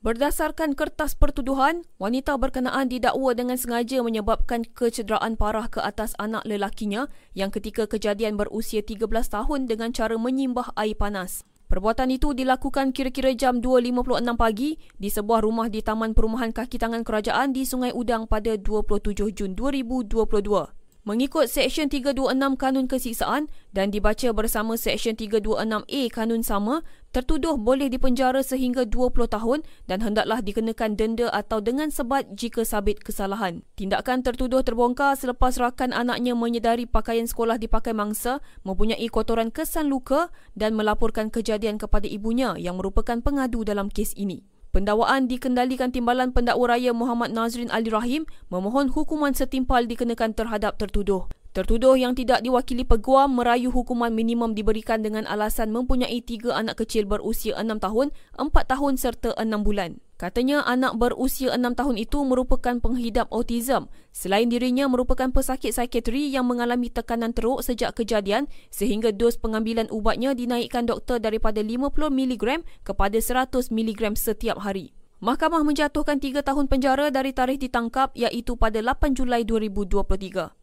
Berdasarkan 0.01 0.73
kertas 0.73 1.13
pertuduhan, 1.13 1.85
wanita 2.01 2.33
berkenaan 2.33 2.89
didakwa 2.89 3.37
dengan 3.37 3.53
sengaja 3.53 4.01
menyebabkan 4.01 4.65
kecederaan 4.65 5.37
parah 5.37 5.69
ke 5.69 5.77
atas 5.77 6.17
anak 6.17 6.41
lelakinya 6.41 7.05
yang 7.37 7.53
ketika 7.53 7.85
kejadian 7.85 8.33
berusia 8.33 8.81
13 8.81 9.05
tahun 9.05 9.69
dengan 9.69 9.93
cara 9.93 10.17
menyimbah 10.17 10.73
air 10.73 10.97
panas. 10.97 11.45
Perbuatan 11.69 12.17
itu 12.17 12.33
dilakukan 12.33 12.97
kira-kira 12.97 13.29
jam 13.37 13.61
2.56 13.61 14.41
pagi 14.41 14.81
di 14.97 15.13
sebuah 15.13 15.45
rumah 15.45 15.69
di 15.69 15.85
Taman 15.85 16.17
Perumahan 16.17 16.49
Kaki 16.49 16.81
Tangan 16.81 17.05
Kerajaan 17.05 17.53
di 17.53 17.61
Sungai 17.61 17.93
Udang 17.93 18.25
pada 18.25 18.57
27 18.57 19.29
Jun 19.37 19.53
2022. 19.53 20.80
Mengikut 21.01 21.49
Seksyen 21.49 21.89
326 21.89 22.61
Kanun 22.61 22.85
Kesiksaan 22.85 23.49
dan 23.73 23.89
dibaca 23.89 24.29
bersama 24.37 24.77
Seksyen 24.77 25.17
326A 25.17 26.13
Kanun 26.13 26.45
sama, 26.45 26.85
tertuduh 27.09 27.57
boleh 27.57 27.89
dipenjara 27.89 28.45
sehingga 28.45 28.85
20 28.85 29.25
tahun 29.25 29.65
dan 29.89 30.05
hendaklah 30.05 30.45
dikenakan 30.45 30.93
denda 30.93 31.33
atau 31.33 31.57
dengan 31.57 31.89
sebat 31.89 32.29
jika 32.37 32.61
sabit 32.61 33.01
kesalahan. 33.01 33.65
Tindakan 33.73 34.21
tertuduh 34.21 34.61
terbongkar 34.61 35.17
selepas 35.17 35.57
rakan 35.57 35.89
anaknya 35.89 36.37
menyedari 36.37 36.85
pakaian 36.85 37.25
sekolah 37.25 37.57
dipakai 37.57 37.97
mangsa 37.97 38.37
mempunyai 38.61 39.09
kotoran 39.09 39.49
kesan 39.49 39.89
luka 39.89 40.29
dan 40.53 40.77
melaporkan 40.77 41.33
kejadian 41.33 41.81
kepada 41.81 42.05
ibunya 42.05 42.53
yang 42.61 42.77
merupakan 42.77 43.17
pengadu 43.25 43.65
dalam 43.65 43.89
kes 43.89 44.13
ini. 44.13 44.50
Pendakwaan 44.71 45.27
dikendalikan 45.27 45.91
Timbalan 45.91 46.31
Pendakwa 46.31 46.71
Raya 46.71 46.95
Muhammad 46.95 47.35
Nazrin 47.35 47.67
Ali 47.75 47.91
Rahim 47.91 48.23
memohon 48.47 48.87
hukuman 48.87 49.35
setimpal 49.35 49.83
dikenakan 49.83 50.31
terhadap 50.31 50.79
tertuduh. 50.79 51.27
Tertuduh 51.51 51.99
yang 51.99 52.15
tidak 52.15 52.39
diwakili 52.39 52.87
peguam 52.87 53.35
merayu 53.35 53.67
hukuman 53.67 54.15
minimum 54.15 54.55
diberikan 54.55 55.03
dengan 55.03 55.27
alasan 55.27 55.75
mempunyai 55.75 56.23
tiga 56.23 56.55
anak 56.55 56.79
kecil 56.79 57.03
berusia 57.03 57.59
enam 57.59 57.83
tahun, 57.83 58.15
empat 58.39 58.71
tahun 58.71 58.95
serta 58.95 59.35
enam 59.35 59.67
bulan. 59.67 59.99
Katanya 60.21 60.61
anak 60.69 61.01
berusia 61.01 61.57
6 61.57 61.73
tahun 61.73 61.97
itu 61.97 62.21
merupakan 62.21 62.77
penghidap 62.77 63.25
autism. 63.33 63.89
Selain 64.13 64.45
dirinya 64.45 64.85
merupakan 64.85 65.33
pesakit 65.33 65.73
psikiatri 65.73 66.29
yang 66.29 66.45
mengalami 66.45 66.93
tekanan 66.93 67.33
teruk 67.33 67.65
sejak 67.65 67.97
kejadian 67.97 68.45
sehingga 68.69 69.09
dos 69.09 69.41
pengambilan 69.41 69.89
ubatnya 69.89 70.37
dinaikkan 70.37 70.85
doktor 70.85 71.17
daripada 71.17 71.65
50mg 71.65 72.61
kepada 72.85 73.17
100mg 73.17 74.13
setiap 74.13 74.61
hari. 74.61 74.93
Mahkamah 75.25 75.65
menjatuhkan 75.65 76.21
3 76.21 76.45
tahun 76.45 76.69
penjara 76.69 77.09
dari 77.09 77.33
tarikh 77.33 77.57
ditangkap 77.65 78.13
iaitu 78.13 78.53
pada 78.53 78.77
8 78.77 79.17
Julai 79.17 79.41
2023. 79.41 80.60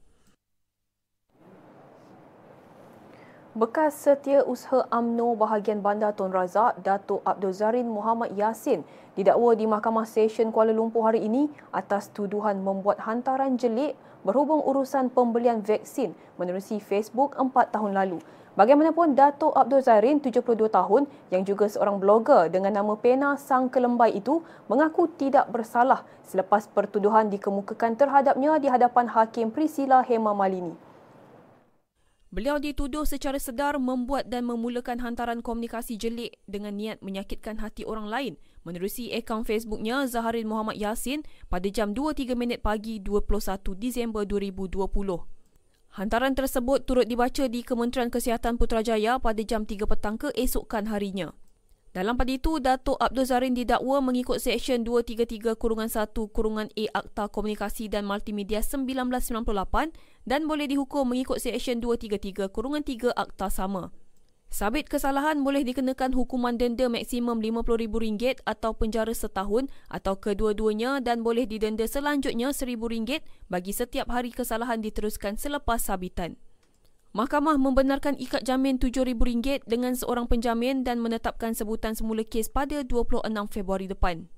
Bekas 3.59 4.07
Setiausaha 4.07 4.87
UMNO 4.87 5.35
bahagian 5.35 5.83
Bandar 5.83 6.15
Tun 6.15 6.31
Razak, 6.31 6.79
Datuk 6.79 7.27
Abdul 7.27 7.51
Zarin 7.51 7.91
Muhammad 7.91 8.31
Yasin 8.39 8.87
didakwa 9.19 9.51
di 9.59 9.67
Mahkamah 9.67 10.07
Session 10.07 10.55
Kuala 10.55 10.71
Lumpur 10.71 11.03
hari 11.03 11.27
ini 11.27 11.51
atas 11.75 12.07
tuduhan 12.15 12.63
membuat 12.63 13.03
hantaran 13.03 13.59
jelik 13.59 13.99
berhubung 14.23 14.63
urusan 14.63 15.11
pembelian 15.11 15.59
vaksin 15.59 16.15
menerusi 16.39 16.79
Facebook 16.79 17.35
empat 17.35 17.75
tahun 17.75 17.99
lalu. 17.99 18.23
Bagaimanapun, 18.55 19.19
Datuk 19.19 19.51
Abdul 19.51 19.83
Zarin, 19.83 20.23
72 20.23 20.55
tahun, 20.71 21.11
yang 21.35 21.43
juga 21.43 21.67
seorang 21.67 21.99
blogger 21.99 22.47
dengan 22.55 22.79
nama 22.79 22.95
Pena 22.95 23.35
Sang 23.35 23.67
Kelembai 23.67 24.15
itu 24.15 24.39
mengaku 24.71 25.11
tidak 25.19 25.51
bersalah 25.51 26.07
selepas 26.23 26.71
pertuduhan 26.71 27.27
dikemukakan 27.27 27.99
terhadapnya 27.99 28.63
di 28.63 28.71
hadapan 28.71 29.11
Hakim 29.11 29.51
Priscilla 29.51 30.07
Hema 30.07 30.31
Malini. 30.31 30.79
Beliau 32.29 32.61
dituduh 32.61 33.09
secara 33.09 33.41
sedar 33.41 33.81
membuat 33.81 34.29
dan 34.29 34.45
memulakan 34.45 35.01
hantaran 35.01 35.41
komunikasi 35.41 35.97
jelik 35.97 36.37
dengan 36.45 36.77
niat 36.77 37.01
menyakitkan 37.01 37.57
hati 37.57 37.89
orang 37.89 38.05
lain 38.05 38.37
menerusi 38.69 39.09
akaun 39.17 39.49
Facebooknya 39.49 40.05
Zaharin 40.05 40.45
Muhammad 40.45 40.77
Yasin 40.77 41.25
pada 41.49 41.73
jam 41.73 41.97
2.3 41.97 42.37
minit 42.37 42.61
pagi 42.61 43.01
21 43.01 43.25
Disember 43.81 44.29
2020. 44.29 44.93
Hantaran 45.97 46.37
tersebut 46.37 46.85
turut 46.85 47.09
dibaca 47.09 47.49
di 47.49 47.65
Kementerian 47.65 48.13
Kesihatan 48.13 48.61
Putrajaya 48.61 49.17
pada 49.17 49.41
jam 49.41 49.65
3 49.65 49.89
petang 49.89 50.21
keesokan 50.21 50.93
harinya. 50.93 51.33
Dalam 51.97 52.21
pada 52.21 52.29
itu, 52.29 52.61
Datuk 52.61 53.01
Abdul 53.01 53.25
Zarin 53.25 53.57
didakwa 53.57 54.05
mengikut 54.05 54.39
Seksyen 54.45 54.85
233 54.85 55.57
Kurungan 55.57 55.89
1 55.89 56.13
Kurungan 56.13 56.69
A 56.69 56.85
Akta 56.93 57.33
Komunikasi 57.33 57.89
dan 57.89 58.05
Multimedia 58.05 58.61
1998 58.61 59.97
dan 60.29 60.45
boleh 60.45 60.69
dihukum 60.69 61.09
mengikut 61.09 61.41
Seksyen 61.41 61.81
233 61.81 62.53
Kurungan 62.53 62.85
3 62.85 63.17
Akta 63.17 63.49
sama. 63.49 63.89
Sabit 64.49 64.89
kesalahan 64.89 65.45
boleh 65.45 65.61
dikenakan 65.61 66.17
hukuman 66.17 66.57
denda 66.57 66.89
maksimum 66.89 67.37
RM50,000 67.41 68.45
atau 68.49 68.73
penjara 68.73 69.13
setahun 69.13 69.69
atau 69.93 70.17
kedua-duanya 70.17 71.05
dan 71.05 71.21
boleh 71.21 71.45
didenda 71.45 71.85
selanjutnya 71.85 72.53
RM1,000 72.53 73.25
bagi 73.53 73.73
setiap 73.77 74.09
hari 74.09 74.33
kesalahan 74.33 74.81
diteruskan 74.81 75.37
selepas 75.37 75.85
sabitan. 75.85 76.41
Mahkamah 77.13 77.61
membenarkan 77.61 78.17
ikat 78.21 78.45
jamin 78.45 78.81
RM7,000 78.81 79.69
dengan 79.69 79.93
seorang 79.97 80.29
penjamin 80.29 80.85
dan 80.85 81.01
menetapkan 81.01 81.53
sebutan 81.53 81.93
semula 81.93 82.25
kes 82.25 82.49
pada 82.49 82.85
26 82.85 83.29
Februari 83.53 83.89
depan. 83.89 84.29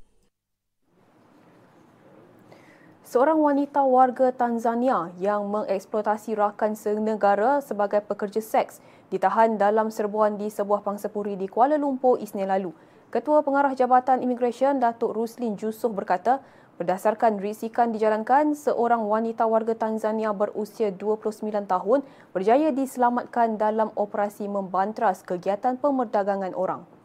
Seorang 3.11 3.43
wanita 3.43 3.83
warga 3.83 4.31
Tanzania 4.31 5.11
yang 5.19 5.51
mengeksploitasi 5.51 6.39
rakan 6.39 6.79
senegara 6.79 7.59
sebagai 7.59 8.07
pekerja 8.07 8.39
seks 8.39 8.79
ditahan 9.11 9.59
dalam 9.59 9.91
serbuan 9.91 10.39
di 10.39 10.47
sebuah 10.47 10.87
pangsapuri 10.87 11.35
di 11.35 11.51
Kuala 11.51 11.75
Lumpur 11.75 12.23
Isnin 12.23 12.47
lalu. 12.47 12.71
Ketua 13.11 13.43
Pengarah 13.43 13.75
Jabatan 13.75 14.23
Imigresen 14.23 14.79
Datuk 14.79 15.11
Ruslin 15.11 15.59
Jusuh 15.59 15.91
berkata, 15.91 16.39
Berdasarkan 16.79 17.43
risikan 17.43 17.91
dijalankan, 17.91 18.55
seorang 18.55 19.03
wanita 19.03 19.43
warga 19.43 19.75
Tanzania 19.75 20.31
berusia 20.31 20.95
29 20.95 21.67
tahun 21.67 22.07
berjaya 22.31 22.71
diselamatkan 22.71 23.59
dalam 23.59 23.91
operasi 23.99 24.47
membantras 24.47 25.27
kegiatan 25.27 25.75
pemerdagangan 25.83 26.55
orang. 26.55 27.00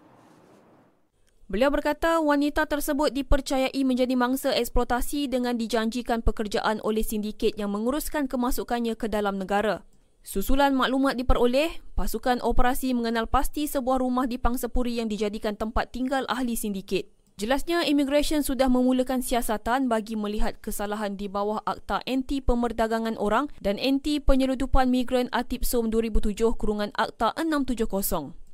Beliau 1.46 1.70
berkata 1.70 2.18
wanita 2.26 2.66
tersebut 2.66 3.14
dipercayai 3.14 3.78
menjadi 3.86 4.18
mangsa 4.18 4.50
eksploitasi 4.58 5.30
dengan 5.30 5.54
dijanjikan 5.62 6.26
pekerjaan 6.26 6.82
oleh 6.82 7.06
sindiket 7.06 7.54
yang 7.54 7.70
menguruskan 7.70 8.26
kemasukannya 8.26 8.98
ke 8.98 9.06
dalam 9.06 9.38
negara. 9.38 9.86
Susulan 10.26 10.74
maklumat 10.74 11.22
diperoleh, 11.22 11.70
pasukan 11.94 12.42
operasi 12.42 12.98
mengenal 12.98 13.30
pasti 13.30 13.70
sebuah 13.70 14.02
rumah 14.02 14.26
di 14.26 14.42
Pangsapuri 14.42 14.98
yang 14.98 15.06
dijadikan 15.06 15.54
tempat 15.54 15.94
tinggal 15.94 16.26
ahli 16.34 16.58
sindiket. 16.58 17.14
Jelasnya 17.38 17.86
immigration 17.86 18.42
sudah 18.42 18.66
memulakan 18.66 19.22
siasatan 19.22 19.86
bagi 19.86 20.18
melihat 20.18 20.58
kesalahan 20.66 21.14
di 21.14 21.30
bawah 21.30 21.62
Akta 21.62 22.02
Anti 22.10 22.42
Pemerdagangan 22.42 23.22
Orang 23.22 23.54
dan 23.62 23.78
Anti 23.78 24.18
Penyeludupan 24.18 24.90
Migran 24.90 25.30
Atip 25.30 25.62
SOM 25.62 25.94
2007 25.94 26.42
kurungan 26.58 26.90
Akta 26.98 27.38
670. 27.38 28.45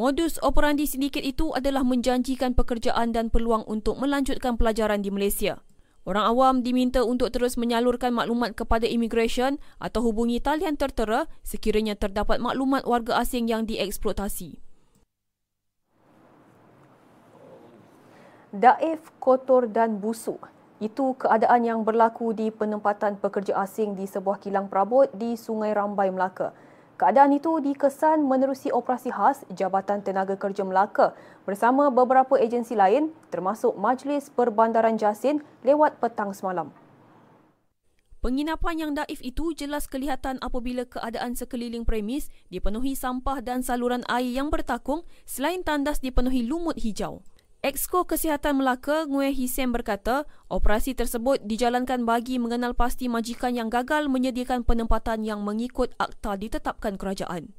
Modus 0.00 0.40
operandi 0.40 0.88
sindiket 0.88 1.20
itu 1.20 1.52
adalah 1.52 1.84
menjanjikan 1.84 2.56
pekerjaan 2.56 3.12
dan 3.12 3.28
peluang 3.28 3.68
untuk 3.68 4.00
melanjutkan 4.00 4.56
pelajaran 4.56 5.04
di 5.04 5.12
Malaysia. 5.12 5.60
Orang 6.08 6.24
awam 6.24 6.54
diminta 6.64 7.04
untuk 7.04 7.28
terus 7.36 7.60
menyalurkan 7.60 8.16
maklumat 8.16 8.56
kepada 8.56 8.88
immigration 8.88 9.60
atau 9.76 10.00
hubungi 10.00 10.40
talian 10.40 10.80
tertera 10.80 11.28
sekiranya 11.44 12.00
terdapat 12.00 12.40
maklumat 12.40 12.88
warga 12.88 13.20
asing 13.20 13.44
yang 13.44 13.68
dieksploitasi. 13.68 14.56
Daif, 18.56 19.04
kotor 19.20 19.68
dan 19.68 20.00
busuk. 20.00 20.48
Itu 20.80 21.12
keadaan 21.20 21.68
yang 21.68 21.84
berlaku 21.84 22.32
di 22.32 22.48
penempatan 22.48 23.20
pekerja 23.20 23.52
asing 23.60 24.00
di 24.00 24.08
sebuah 24.08 24.40
kilang 24.40 24.72
perabot 24.72 25.12
di 25.12 25.36
Sungai 25.36 25.76
Rambai, 25.76 26.08
Melaka. 26.08 26.56
Keadaan 27.00 27.32
itu 27.32 27.64
dikesan 27.64 28.20
menerusi 28.28 28.68
operasi 28.68 29.08
khas 29.08 29.48
Jabatan 29.48 30.04
Tenaga 30.04 30.36
Kerja 30.36 30.68
Melaka 30.68 31.16
bersama 31.48 31.88
beberapa 31.88 32.36
agensi 32.36 32.76
lain 32.76 33.08
termasuk 33.32 33.72
Majlis 33.72 34.28
Perbandaran 34.28 35.00
Jasin 35.00 35.40
lewat 35.64 35.96
petang 35.96 36.36
semalam. 36.36 36.68
Penginapan 38.20 38.76
yang 38.76 38.92
daif 38.92 39.24
itu 39.24 39.56
jelas 39.56 39.88
kelihatan 39.88 40.36
apabila 40.44 40.84
keadaan 40.84 41.32
sekeliling 41.32 41.88
premis 41.88 42.28
dipenuhi 42.52 42.92
sampah 42.92 43.40
dan 43.40 43.64
saluran 43.64 44.04
air 44.04 44.36
yang 44.36 44.52
bertakung 44.52 45.08
selain 45.24 45.64
tandas 45.64 46.04
dipenuhi 46.04 46.44
lumut 46.44 46.76
hijau. 46.76 47.24
Exco 47.60 48.08
Kesihatan 48.08 48.56
Melaka, 48.56 49.04
Ngui 49.04 49.36
Hisem 49.36 49.68
berkata, 49.68 50.24
operasi 50.48 50.96
tersebut 50.96 51.44
dijalankan 51.44 52.08
bagi 52.08 52.40
mengenal 52.40 52.72
pasti 52.72 53.04
majikan 53.04 53.52
yang 53.52 53.68
gagal 53.68 54.08
menyediakan 54.08 54.64
penempatan 54.64 55.28
yang 55.28 55.44
mengikut 55.44 55.92
akta 56.00 56.40
ditetapkan 56.40 56.96
kerajaan. 56.96 57.52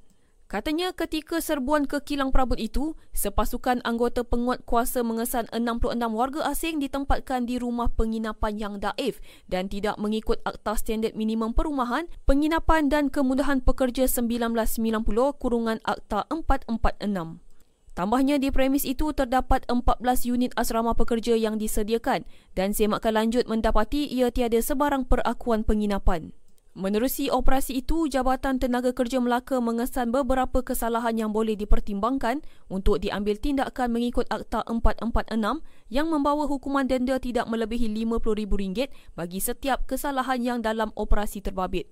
Katanya 0.49 0.89
ketika 0.97 1.37
serbuan 1.37 1.85
ke 1.85 2.01
kilang 2.01 2.33
perabot 2.33 2.57
itu, 2.57 2.97
sepasukan 3.13 3.77
anggota 3.85 4.25
penguat 4.25 4.65
kuasa 4.65 5.05
mengesan 5.05 5.45
66 5.53 5.93
warga 6.09 6.49
asing 6.49 6.81
ditempatkan 6.81 7.45
di 7.45 7.61
rumah 7.61 7.93
penginapan 7.93 8.57
yang 8.57 8.73
daif 8.81 9.21
dan 9.53 9.69
tidak 9.69 10.01
mengikut 10.01 10.41
akta 10.49 10.81
standard 10.81 11.13
minimum 11.13 11.53
perumahan, 11.53 12.09
penginapan 12.25 12.89
dan 12.89 13.13
kemudahan 13.13 13.61
pekerja 13.61 14.09
1990 14.09 14.97
kurungan 15.37 15.77
akta 15.85 16.25
446. 16.33 17.50
Tambahnya 17.91 18.39
di 18.39 18.55
premis 18.55 18.87
itu 18.87 19.11
terdapat 19.11 19.67
14 19.67 19.99
unit 20.23 20.51
asrama 20.55 20.95
pekerja 20.95 21.35
yang 21.35 21.59
disediakan 21.59 22.23
dan 22.55 22.71
semakan 22.71 23.19
lanjut 23.19 23.43
mendapati 23.51 24.07
ia 24.07 24.31
tiada 24.31 24.63
sebarang 24.63 25.03
perakuan 25.03 25.67
penginapan. 25.67 26.31
Menerusi 26.71 27.27
operasi 27.27 27.83
itu, 27.83 28.07
Jabatan 28.07 28.55
Tenaga 28.55 28.95
Kerja 28.95 29.19
Melaka 29.19 29.59
mengesan 29.59 30.07
beberapa 30.15 30.63
kesalahan 30.63 31.19
yang 31.19 31.35
boleh 31.35 31.59
dipertimbangkan 31.59 32.47
untuk 32.71 33.03
diambil 33.03 33.35
tindakan 33.35 33.91
mengikut 33.91 34.23
Akta 34.31 34.63
446 34.63 35.59
yang 35.91 36.07
membawa 36.07 36.47
hukuman 36.47 36.87
denda 36.87 37.19
tidak 37.19 37.51
melebihi 37.51 37.91
RM50,000 37.91 38.87
bagi 39.19 39.43
setiap 39.43 39.83
kesalahan 39.83 40.39
yang 40.39 40.59
dalam 40.63 40.95
operasi 40.95 41.43
terbabit. 41.43 41.91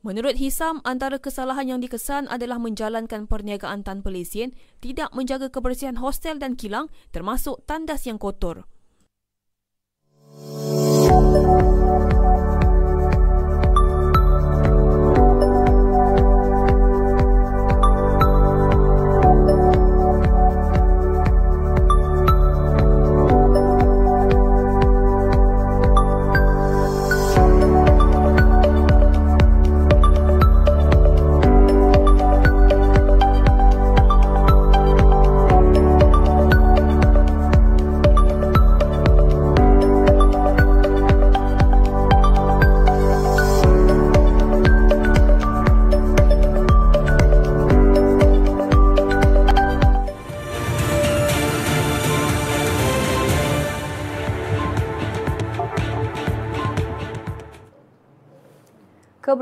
Menurut 0.00 0.40
Hisam, 0.40 0.80
antara 0.88 1.20
kesalahan 1.20 1.76
yang 1.76 1.80
dikesan 1.84 2.24
adalah 2.32 2.56
menjalankan 2.56 3.28
perniagaan 3.28 3.84
tanpa 3.84 4.08
lesen, 4.08 4.56
tidak 4.80 5.12
menjaga 5.12 5.52
kebersihan 5.52 6.00
hostel 6.00 6.40
dan 6.40 6.56
kilang 6.56 6.88
termasuk 7.12 7.60
tandas 7.68 8.08
yang 8.08 8.16
kotor. 8.16 8.64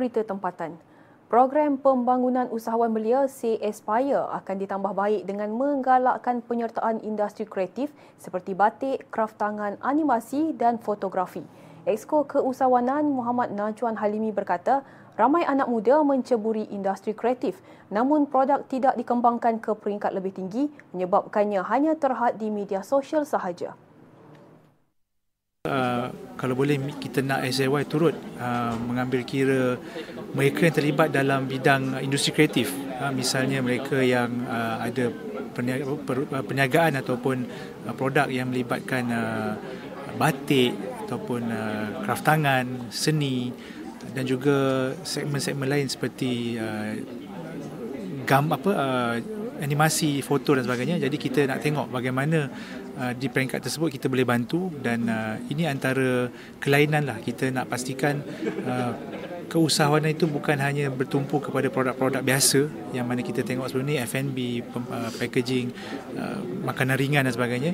Berita 0.08 0.24
tempatan. 0.24 0.80
Program 1.28 1.76
pembangunan 1.76 2.48
usahawan 2.48 2.88
belia 2.88 3.28
Say 3.28 3.60
Aspire 3.60 4.24
akan 4.32 4.56
ditambah 4.64 4.96
baik 4.96 5.28
dengan 5.28 5.52
menggalakkan 5.52 6.40
penyertaan 6.40 7.04
industri 7.04 7.44
kreatif 7.44 7.92
seperti 8.16 8.56
batik, 8.56 9.04
kraft 9.12 9.36
tangan, 9.36 9.76
animasi 9.84 10.56
dan 10.56 10.80
fotografi. 10.80 11.44
Exko 11.84 12.24
Keusahawanan 12.24 13.04
Muhammad 13.04 13.52
Najwan 13.52 14.00
Halimi 14.00 14.32
berkata, 14.32 14.80
ramai 15.20 15.44
anak 15.44 15.68
muda 15.68 16.00
menceburi 16.00 16.64
industri 16.72 17.12
kreatif 17.12 17.60
namun 17.92 18.24
produk 18.24 18.64
tidak 18.64 18.96
dikembangkan 18.96 19.60
ke 19.60 19.76
peringkat 19.76 20.16
lebih 20.16 20.32
tinggi 20.32 20.72
menyebabkannya 20.96 21.60
hanya 21.68 21.92
terhad 22.00 22.40
di 22.40 22.48
media 22.48 22.80
sosial 22.80 23.28
sahaja. 23.28 23.76
Uh, 25.68 26.08
kalau 26.38 26.54
boleh 26.54 26.78
kita 27.02 27.18
nak 27.20 27.42
SAY 27.50 27.82
turut 27.90 28.14
uh, 28.38 28.72
mengambil 28.78 29.26
kira 29.26 29.74
mereka 30.32 30.70
yang 30.70 30.74
terlibat 30.78 31.08
dalam 31.10 31.50
bidang 31.50 31.98
industri 31.98 32.30
kreatif. 32.30 32.70
Uh, 32.98 33.10
misalnya 33.10 33.58
mereka 33.58 33.98
yang 34.00 34.46
uh, 34.46 34.78
ada 34.80 35.10
perniagaan 36.46 36.94
ataupun 37.02 37.36
uh, 37.90 37.94
produk 37.98 38.30
yang 38.30 38.54
melibatkan 38.54 39.04
uh, 39.10 39.52
batik 40.14 40.72
ataupun 41.06 41.50
uh, 41.50 42.06
kraft 42.06 42.22
tangan 42.22 42.90
seni 42.94 43.50
dan 44.14 44.24
juga 44.24 44.90
segmen-segmen 45.02 45.66
lain 45.66 45.86
seperti 45.90 46.54
uh, 46.54 46.94
gam 48.28 48.52
apa 48.54 48.70
uh, 48.70 49.14
animasi 49.58 50.22
foto 50.22 50.54
dan 50.54 50.62
sebagainya. 50.62 51.02
Jadi 51.02 51.16
kita 51.18 51.50
nak 51.50 51.58
tengok 51.64 51.90
bagaimana 51.90 52.46
Uh, 52.98 53.14
di 53.14 53.30
peringkat 53.30 53.62
tersebut 53.62 53.94
kita 53.94 54.10
boleh 54.10 54.26
bantu 54.26 54.74
dan 54.82 55.06
uh, 55.06 55.38
ini 55.54 55.70
antara 55.70 56.26
kelainan 56.58 57.06
lah 57.06 57.22
kita 57.22 57.46
nak 57.46 57.70
pastikan 57.70 58.18
uh, 58.66 58.90
keusahawanan 59.46 60.18
itu 60.18 60.26
bukan 60.26 60.58
hanya 60.58 60.90
bertumpu 60.90 61.38
kepada 61.38 61.70
produk-produk 61.70 62.20
biasa 62.20 62.66
yang 62.92 63.06
mana 63.06 63.22
kita 63.22 63.46
tengok 63.46 63.70
sebelum 63.70 63.86
ni 63.86 63.96
F&B, 64.02 64.38
uh, 64.60 65.10
packaging, 65.14 65.70
uh, 66.18 66.42
makanan 66.66 66.98
ringan 66.98 67.22
dan 67.22 67.32
sebagainya 67.32 67.72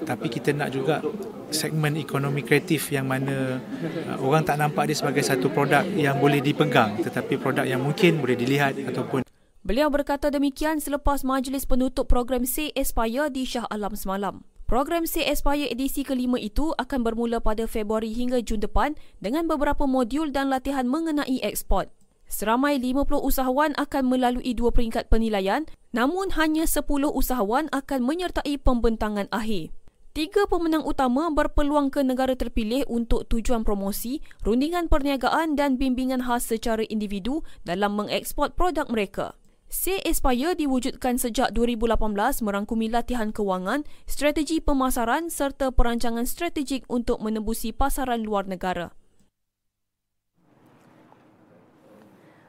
tapi 0.00 0.32
kita 0.32 0.56
nak 0.56 0.72
juga 0.72 1.04
segmen 1.52 1.98
ekonomi 2.00 2.40
kreatif 2.40 2.88
yang 2.88 3.04
mana 3.04 3.60
uh, 4.06 4.16
orang 4.24 4.46
tak 4.46 4.56
nampak 4.56 4.88
dia 4.88 4.96
sebagai 4.96 5.20
satu 5.20 5.52
produk 5.52 5.84
yang 5.92 6.16
boleh 6.16 6.40
dipegang 6.40 6.96
tetapi 7.04 7.36
produk 7.36 7.68
yang 7.68 7.84
mungkin 7.84 8.22
boleh 8.22 8.38
dilihat 8.38 8.80
ataupun 8.86 9.26
Beliau 9.60 9.92
berkata 9.92 10.32
demikian 10.32 10.80
selepas 10.80 11.20
majlis 11.20 11.68
penutup 11.68 12.08
program 12.08 12.48
Say 12.48 12.72
Aspire 12.72 13.28
di 13.28 13.44
Shah 13.44 13.68
Alam 13.68 13.92
semalam. 13.92 14.49
Program 14.70 15.02
Say 15.02 15.26
Aspire 15.26 15.66
edisi 15.66 16.06
kelima 16.06 16.38
itu 16.38 16.70
akan 16.78 17.02
bermula 17.02 17.42
pada 17.42 17.66
Februari 17.66 18.14
hingga 18.14 18.38
Jun 18.38 18.62
depan 18.62 18.94
dengan 19.18 19.50
beberapa 19.50 19.82
modul 19.82 20.30
dan 20.30 20.46
latihan 20.46 20.86
mengenai 20.86 21.42
ekspor. 21.42 21.90
Seramai 22.30 22.78
50 22.78 23.18
usahawan 23.18 23.74
akan 23.74 24.06
melalui 24.06 24.54
dua 24.54 24.70
peringkat 24.70 25.10
penilaian 25.10 25.66
namun 25.90 26.30
hanya 26.38 26.70
10 26.70 26.86
usahawan 26.86 27.66
akan 27.74 28.00
menyertai 28.06 28.62
pembentangan 28.62 29.26
akhir. 29.34 29.74
Tiga 30.14 30.46
pemenang 30.46 30.86
utama 30.86 31.26
berpeluang 31.34 31.90
ke 31.90 32.06
negara 32.06 32.38
terpilih 32.38 32.86
untuk 32.86 33.26
tujuan 33.26 33.66
promosi, 33.66 34.22
rundingan 34.46 34.86
perniagaan 34.86 35.58
dan 35.58 35.82
bimbingan 35.82 36.22
khas 36.22 36.46
secara 36.46 36.86
individu 36.86 37.42
dalam 37.66 37.98
mengeksport 37.98 38.54
produk 38.54 38.86
mereka. 38.86 39.34
Say 39.70 40.02
Aspire 40.02 40.58
diwujudkan 40.58 41.14
sejak 41.14 41.54
2018 41.54 42.42
merangkumi 42.42 42.90
latihan 42.90 43.30
kewangan, 43.30 43.86
strategi 44.02 44.58
pemasaran 44.58 45.30
serta 45.30 45.70
perancangan 45.70 46.26
strategik 46.26 46.82
untuk 46.90 47.22
menembusi 47.22 47.70
pasaran 47.70 48.26
luar 48.26 48.50
negara. 48.50 48.90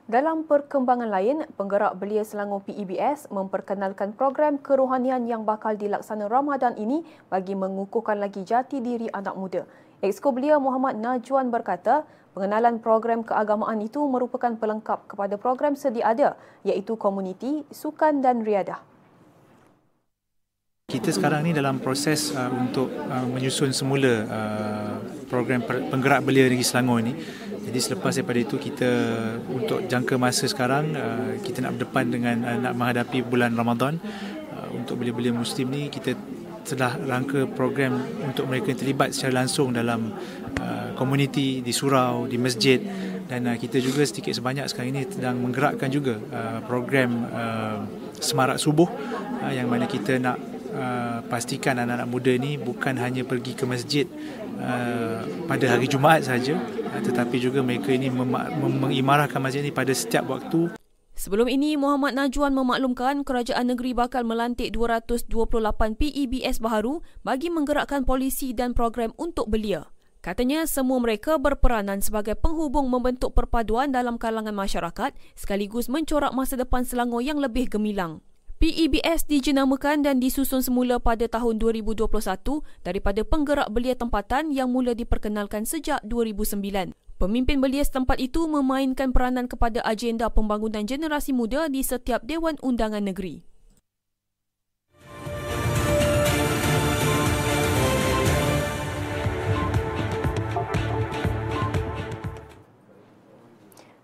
Dalam 0.09 0.49
perkembangan 0.49 1.13
lain, 1.13 1.45
penggerak 1.61 2.01
belia 2.01 2.25
Selangor 2.25 2.65
PEBS 2.65 3.29
memperkenalkan 3.29 4.17
program 4.17 4.57
kerohanian 4.57 5.29
yang 5.29 5.45
bakal 5.45 5.77
dilaksana 5.77 6.25
Ramadan 6.25 6.73
ini 6.73 7.05
bagi 7.29 7.53
mengukuhkan 7.53 8.17
lagi 8.17 8.41
jati 8.41 8.81
diri 8.81 9.13
anak 9.13 9.37
muda. 9.37 9.69
Exko 10.01 10.33
belia 10.33 10.57
Muhammad 10.57 10.97
Najwan 10.97 11.53
berkata, 11.53 12.01
Pengenalan 12.31 12.79
program 12.79 13.27
keagamaan 13.27 13.83
itu 13.83 13.99
merupakan 14.07 14.55
pelengkap 14.55 15.03
kepada 15.11 15.35
program 15.35 15.75
sedia 15.75 16.15
ada 16.15 16.29
iaitu 16.63 16.95
komuniti, 16.95 17.67
sukan 17.67 18.23
dan 18.23 18.47
riadah. 18.47 18.79
Kita 20.87 21.11
sekarang 21.11 21.43
ni 21.43 21.51
dalam 21.51 21.83
proses 21.83 22.31
uh, 22.31 22.47
untuk 22.55 22.87
uh, 22.87 23.27
menyusun 23.27 23.75
semula 23.75 24.27
uh, 24.27 24.95
program 25.27 25.63
penggerak 25.63 26.23
belia 26.23 26.47
negeri 26.47 26.63
Selangor 26.63 27.03
ini. 27.03 27.15
Jadi 27.67 27.79
selepas 27.79 28.15
daripada 28.15 28.39
itu 28.39 28.55
kita 28.55 28.91
untuk 29.51 29.83
jangka 29.87 30.15
masa 30.15 30.47
sekarang 30.47 30.95
uh, 30.95 31.35
kita 31.43 31.67
nak 31.67 31.79
berdepan 31.79 32.05
dengan 32.15 32.35
uh, 32.47 32.57
nak 32.63 32.73
menghadapi 32.79 33.27
bulan 33.27 33.55
Ramadan 33.55 33.99
uh, 34.55 34.71
untuk 34.71 35.03
belia-belia 35.03 35.35
muslim 35.35 35.67
ni 35.67 35.87
kita 35.91 36.15
telah 36.63 36.95
rangka 36.97 37.49
program 37.51 37.99
untuk 38.25 38.47
mereka 38.47 38.71
yang 38.71 38.79
terlibat 38.79 39.09
secara 39.11 39.43
langsung 39.43 39.73
dalam 39.73 40.13
uh, 40.61 40.93
komuniti 40.95 41.59
di 41.59 41.73
surau, 41.73 42.29
di 42.29 42.37
masjid. 42.37 42.79
Dan 43.27 43.47
uh, 43.47 43.57
kita 43.57 43.79
juga 43.79 44.05
sedikit 44.05 44.35
sebanyak 44.35 44.67
sekarang 44.69 44.95
ini 44.95 45.01
sedang 45.09 45.39
menggerakkan 45.41 45.89
juga 45.89 46.17
uh, 46.19 46.59
program 46.65 47.25
uh, 47.31 47.77
semarak 48.21 48.61
subuh 48.61 48.87
uh, 49.41 49.51
yang 49.51 49.67
mana 49.67 49.89
kita 49.89 50.21
nak 50.21 50.37
uh, 50.71 51.19
pastikan 51.27 51.81
anak-anak 51.81 52.07
muda 52.07 52.33
ni 52.37 52.55
bukan 52.55 52.95
hanya 53.01 53.25
pergi 53.25 53.57
ke 53.57 53.65
masjid 53.65 54.05
uh, 54.61 55.25
pada 55.49 55.65
hari 55.77 55.89
Jumaat 55.89 56.23
saja 56.27 56.55
uh, 56.55 57.01
tetapi 57.01 57.41
juga 57.41 57.65
mereka 57.65 57.91
ini 57.91 58.07
mengimarahkan 58.11 59.41
masjid 59.41 59.65
ini 59.65 59.73
pada 59.73 59.91
setiap 59.91 60.29
waktu 60.29 60.80
Sebelum 61.21 61.45
ini, 61.45 61.77
Muhammad 61.77 62.17
Najwan 62.17 62.49
memaklumkan 62.49 63.21
kerajaan 63.21 63.69
negeri 63.69 63.93
bakal 63.93 64.25
melantik 64.25 64.73
228 64.73 65.29
PEBS 65.93 66.57
baharu 66.57 67.05
bagi 67.21 67.53
menggerakkan 67.53 68.09
polisi 68.09 68.57
dan 68.57 68.73
program 68.73 69.13
untuk 69.21 69.45
belia. 69.45 69.85
Katanya 70.25 70.65
semua 70.65 70.97
mereka 70.97 71.37
berperanan 71.37 72.01
sebagai 72.01 72.33
penghubung 72.33 72.89
membentuk 72.89 73.37
perpaduan 73.37 73.93
dalam 73.93 74.17
kalangan 74.17 74.57
masyarakat 74.57 75.13
sekaligus 75.37 75.93
mencorak 75.93 76.33
masa 76.33 76.57
depan 76.57 76.89
Selangor 76.89 77.21
yang 77.21 77.37
lebih 77.37 77.69
gemilang. 77.69 78.25
PEBS 78.61 79.25
dijenamakan 79.25 80.05
dan 80.05 80.21
disusun 80.21 80.61
semula 80.61 81.01
pada 81.01 81.25
tahun 81.25 81.57
2021 81.57 82.05
daripada 82.85 83.25
penggerak 83.25 83.73
belia 83.73 83.97
tempatan 83.97 84.53
yang 84.53 84.69
mula 84.69 84.93
diperkenalkan 84.93 85.65
sejak 85.65 85.97
2009. 86.05 86.93
Pemimpin 86.93 87.57
belia 87.57 87.81
setempat 87.81 88.21
itu 88.21 88.45
memainkan 88.45 89.09
peranan 89.09 89.49
kepada 89.49 89.81
agenda 89.81 90.29
pembangunan 90.29 90.85
generasi 90.85 91.33
muda 91.33 91.73
di 91.73 91.81
setiap 91.81 92.21
Dewan 92.21 92.53
Undangan 92.61 93.01
Negeri. 93.01 93.41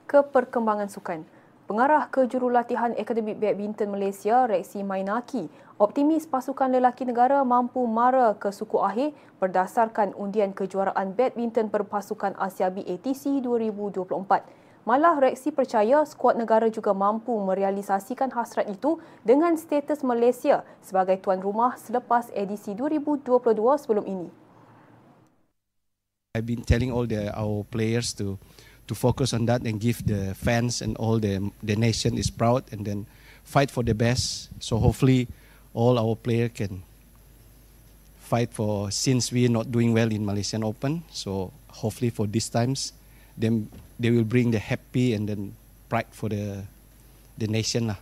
Keperkembangan 0.10 0.90
sukan. 0.90 1.37
Pengarah 1.68 2.08
Kejurulatihan 2.08 2.96
Akademik 2.96 3.44
Badminton 3.44 3.92
Malaysia, 3.92 4.48
Rexy 4.48 4.88
Mainaki, 4.88 5.52
optimis 5.76 6.24
pasukan 6.24 6.72
lelaki 6.72 7.04
negara 7.04 7.44
mampu 7.44 7.84
mara 7.84 8.40
ke 8.40 8.56
suku 8.56 8.80
akhir 8.80 9.12
berdasarkan 9.44 10.16
undian 10.16 10.56
kejuaraan 10.56 11.12
badminton 11.12 11.68
berpasukan 11.68 12.40
Asia 12.40 12.72
B 12.72 12.88
ATC 12.88 13.44
2024. 13.44 14.08
Malah 14.88 15.20
reaksi 15.20 15.52
percaya 15.52 16.08
skuad 16.08 16.40
negara 16.40 16.72
juga 16.72 16.96
mampu 16.96 17.36
merealisasikan 17.36 18.32
hasrat 18.32 18.72
itu 18.72 19.04
dengan 19.28 19.60
status 19.60 20.08
Malaysia 20.08 20.64
sebagai 20.80 21.20
tuan 21.20 21.44
rumah 21.44 21.76
selepas 21.76 22.32
edisi 22.32 22.80
2022 22.80 23.28
sebelum 23.84 24.08
ini. 24.08 24.32
I've 26.32 26.48
been 26.48 26.64
telling 26.64 26.96
all 26.96 27.04
the 27.04 27.28
our 27.36 27.68
players 27.68 28.16
to 28.24 28.40
to 28.88 28.96
focus 28.96 29.34
on 29.34 29.46
that 29.46 29.62
and 29.62 29.80
give 29.80 30.04
the 30.08 30.34
fans 30.36 30.82
and 30.82 30.96
all 30.98 31.20
the 31.20 31.52
the 31.62 31.76
nation 31.76 32.18
is 32.18 32.32
proud 32.32 32.64
and 32.72 32.88
then 32.88 33.06
fight 33.44 33.72
for 33.72 33.84
the 33.84 33.96
best. 33.96 34.50
So 34.60 34.80
hopefully 34.80 35.28
all 35.76 36.00
our 36.00 36.16
player 36.16 36.50
can 36.50 36.84
fight 38.18 38.52
for 38.52 38.92
since 38.92 39.32
we 39.32 39.48
are 39.48 39.54
not 39.54 39.72
doing 39.72 39.96
well 39.96 40.12
in 40.12 40.28
Malaysian 40.28 40.64
Open. 40.64 41.04
So 41.12 41.56
hopefully 41.72 42.12
for 42.12 42.28
these 42.28 42.52
times, 42.52 42.92
then 43.38 43.72
they 44.00 44.12
will 44.12 44.28
bring 44.28 44.52
the 44.52 44.60
happy 44.60 45.14
and 45.16 45.30
then 45.30 45.56
pride 45.88 46.12
for 46.12 46.28
the 46.28 46.68
the 47.40 47.48
nation 47.48 47.88
lah. 47.88 48.00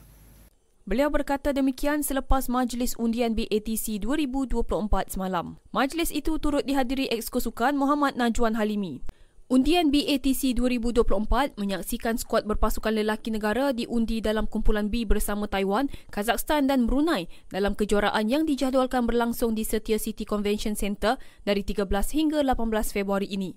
Beliau 0.85 1.09
berkata 1.09 1.49
demikian 1.49 2.05
selepas 2.05 2.45
Majlis 2.45 2.93
Undian 3.01 3.33
BATC 3.33 3.97
2024 3.97 5.09
semalam. 5.09 5.57
Majlis 5.73 6.13
itu 6.13 6.37
turut 6.37 6.61
dihadiri 6.61 7.09
Exco 7.09 7.41
Sukan 7.41 7.73
Muhammad 7.73 8.13
Najwan 8.13 8.53
Halimi. 8.53 9.01
Undian 9.45 9.93
BATC 9.93 10.57
2024 10.57 11.61
menyaksikan 11.61 12.17
skuad 12.17 12.49
berpasukan 12.49 12.89
lelaki 12.89 13.29
negara 13.29 13.77
diundi 13.77 14.17
dalam 14.17 14.49
kumpulan 14.49 14.89
B 14.89 15.05
bersama 15.05 15.45
Taiwan, 15.45 15.85
Kazakhstan 16.09 16.65
dan 16.65 16.89
Brunei 16.89 17.29
dalam 17.53 17.77
kejuaraan 17.77 18.25
yang 18.25 18.49
dijadualkan 18.49 19.05
berlangsung 19.05 19.53
di 19.53 19.61
Setia 19.61 20.01
City 20.01 20.25
Convention 20.25 20.73
Centre 20.73 21.21
dari 21.45 21.61
13 21.61 21.85
hingga 22.17 22.41
18 22.41 22.89
Februari 22.89 23.29
ini. 23.29 23.53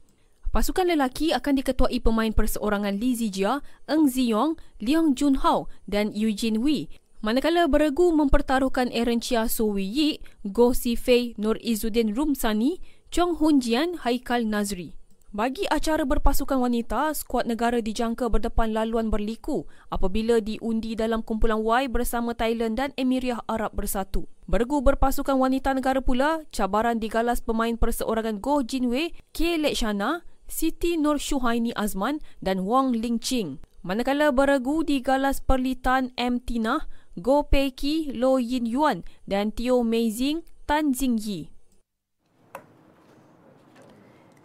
Pasukan 0.52 0.92
lelaki 0.92 1.32
akan 1.32 1.56
diketuai 1.64 2.04
pemain 2.04 2.36
perseorangan 2.36 2.92
Li 3.00 3.16
Zijia, 3.16 3.64
Eng 3.88 4.12
Ziyong, 4.12 4.60
Leong 4.84 5.16
Junhao 5.16 5.72
dan 5.88 6.12
Eugene 6.12 6.60
Wee 6.60 6.92
Manakala 7.18 7.64
beregu 7.66 8.14
mempertaruhkan 8.14 8.94
Aaron 8.94 9.18
Chia 9.18 9.48
So 9.50 9.74
Wee 9.74 9.88
Yi, 9.88 10.10
Goh 10.52 10.70
Si 10.70 10.94
Fei, 10.94 11.34
Nur 11.34 11.58
Izzuddin 11.58 12.14
Rumsani, 12.14 12.78
Chong 13.10 13.42
Hun 13.42 13.58
Jian, 13.58 13.98
Haikal 14.06 14.46
Nazri. 14.46 14.97
Bagi 15.28 15.68
acara 15.68 16.08
berpasukan 16.08 16.56
wanita, 16.56 17.12
skuad 17.12 17.44
negara 17.44 17.84
dijangka 17.84 18.32
berdepan 18.32 18.72
laluan 18.72 19.12
berliku 19.12 19.68
apabila 19.92 20.40
diundi 20.40 20.96
dalam 20.96 21.20
kumpulan 21.20 21.60
Y 21.60 21.84
bersama 21.92 22.32
Thailand 22.32 22.80
dan 22.80 22.96
Emiriah 22.96 23.44
Arab 23.44 23.76
Bersatu. 23.76 24.24
Beregu 24.48 24.80
berpasukan 24.80 25.36
wanita 25.36 25.76
negara 25.76 26.00
pula, 26.00 26.48
cabaran 26.48 26.96
digalas 26.96 27.44
pemain 27.44 27.76
perseorangan 27.76 28.40
Goh 28.40 28.64
Jin 28.64 28.88
Wei, 28.88 29.12
K. 29.36 29.60
Lekshana, 29.60 30.24
Siti 30.48 30.96
Nur 30.96 31.20
Shuhaini 31.20 31.76
Azman 31.76 32.24
dan 32.40 32.64
Wong 32.64 32.96
Ling 32.96 33.20
Ching. 33.20 33.60
Manakala 33.84 34.32
beregu 34.32 34.80
digalas 34.80 35.44
perlitan 35.44 36.08
M. 36.16 36.40
Tinah, 36.40 36.88
Go 37.20 37.44
Pei 37.44 37.68
Ki, 37.68 38.16
Lo 38.16 38.40
Yin 38.40 38.64
Yuan 38.64 39.04
dan 39.28 39.52
Tio 39.52 39.84
Mei 39.84 40.08
Zing, 40.08 40.40
Tan 40.64 40.96
Jing 40.96 41.20
Yi. 41.20 41.52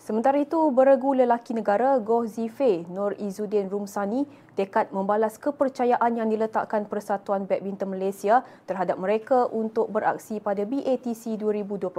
Sementara 0.04 0.36
itu, 0.36 0.60
beregu 0.76 1.16
lelaki 1.16 1.56
negara 1.56 1.96
Goh 1.96 2.28
Zifei 2.28 2.84
Nur 2.92 3.16
Izzuddin 3.16 3.72
Rumsani 3.72 4.28
tekad 4.52 4.92
membalas 4.92 5.40
kepercayaan 5.40 6.20
yang 6.20 6.28
diletakkan 6.28 6.92
Persatuan 6.92 7.48
Badminton 7.48 7.96
Malaysia 7.96 8.44
terhadap 8.68 9.00
mereka 9.00 9.48
untuk 9.48 9.88
beraksi 9.88 10.44
pada 10.44 10.68
BATC 10.68 11.40
2024 11.40 11.96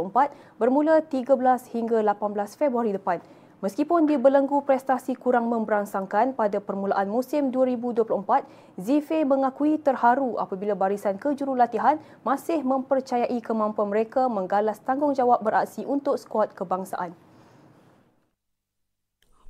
bermula 0.61 1.01
13 1.01 1.33
hingga 1.73 2.05
18 2.05 2.61
Februari 2.61 2.93
depan. 2.93 3.25
Meskipun 3.65 4.05
dibelenggu 4.05 4.61
prestasi 4.69 5.17
kurang 5.17 5.49
memberangsangkan 5.49 6.37
pada 6.37 6.61
permulaan 6.61 7.09
musim 7.09 7.49
2024, 7.49 8.45
Zife 8.77 9.25
mengakui 9.25 9.81
terharu 9.81 10.37
apabila 10.37 10.77
barisan 10.77 11.17
kejurulatihan 11.17 11.97
masih 12.21 12.61
mempercayai 12.61 13.41
kemampuan 13.41 13.89
mereka 13.89 14.29
menggalas 14.29 14.77
tanggungjawab 14.85 15.41
beraksi 15.41 15.89
untuk 15.89 16.21
skuad 16.21 16.53
kebangsaan. 16.53 17.17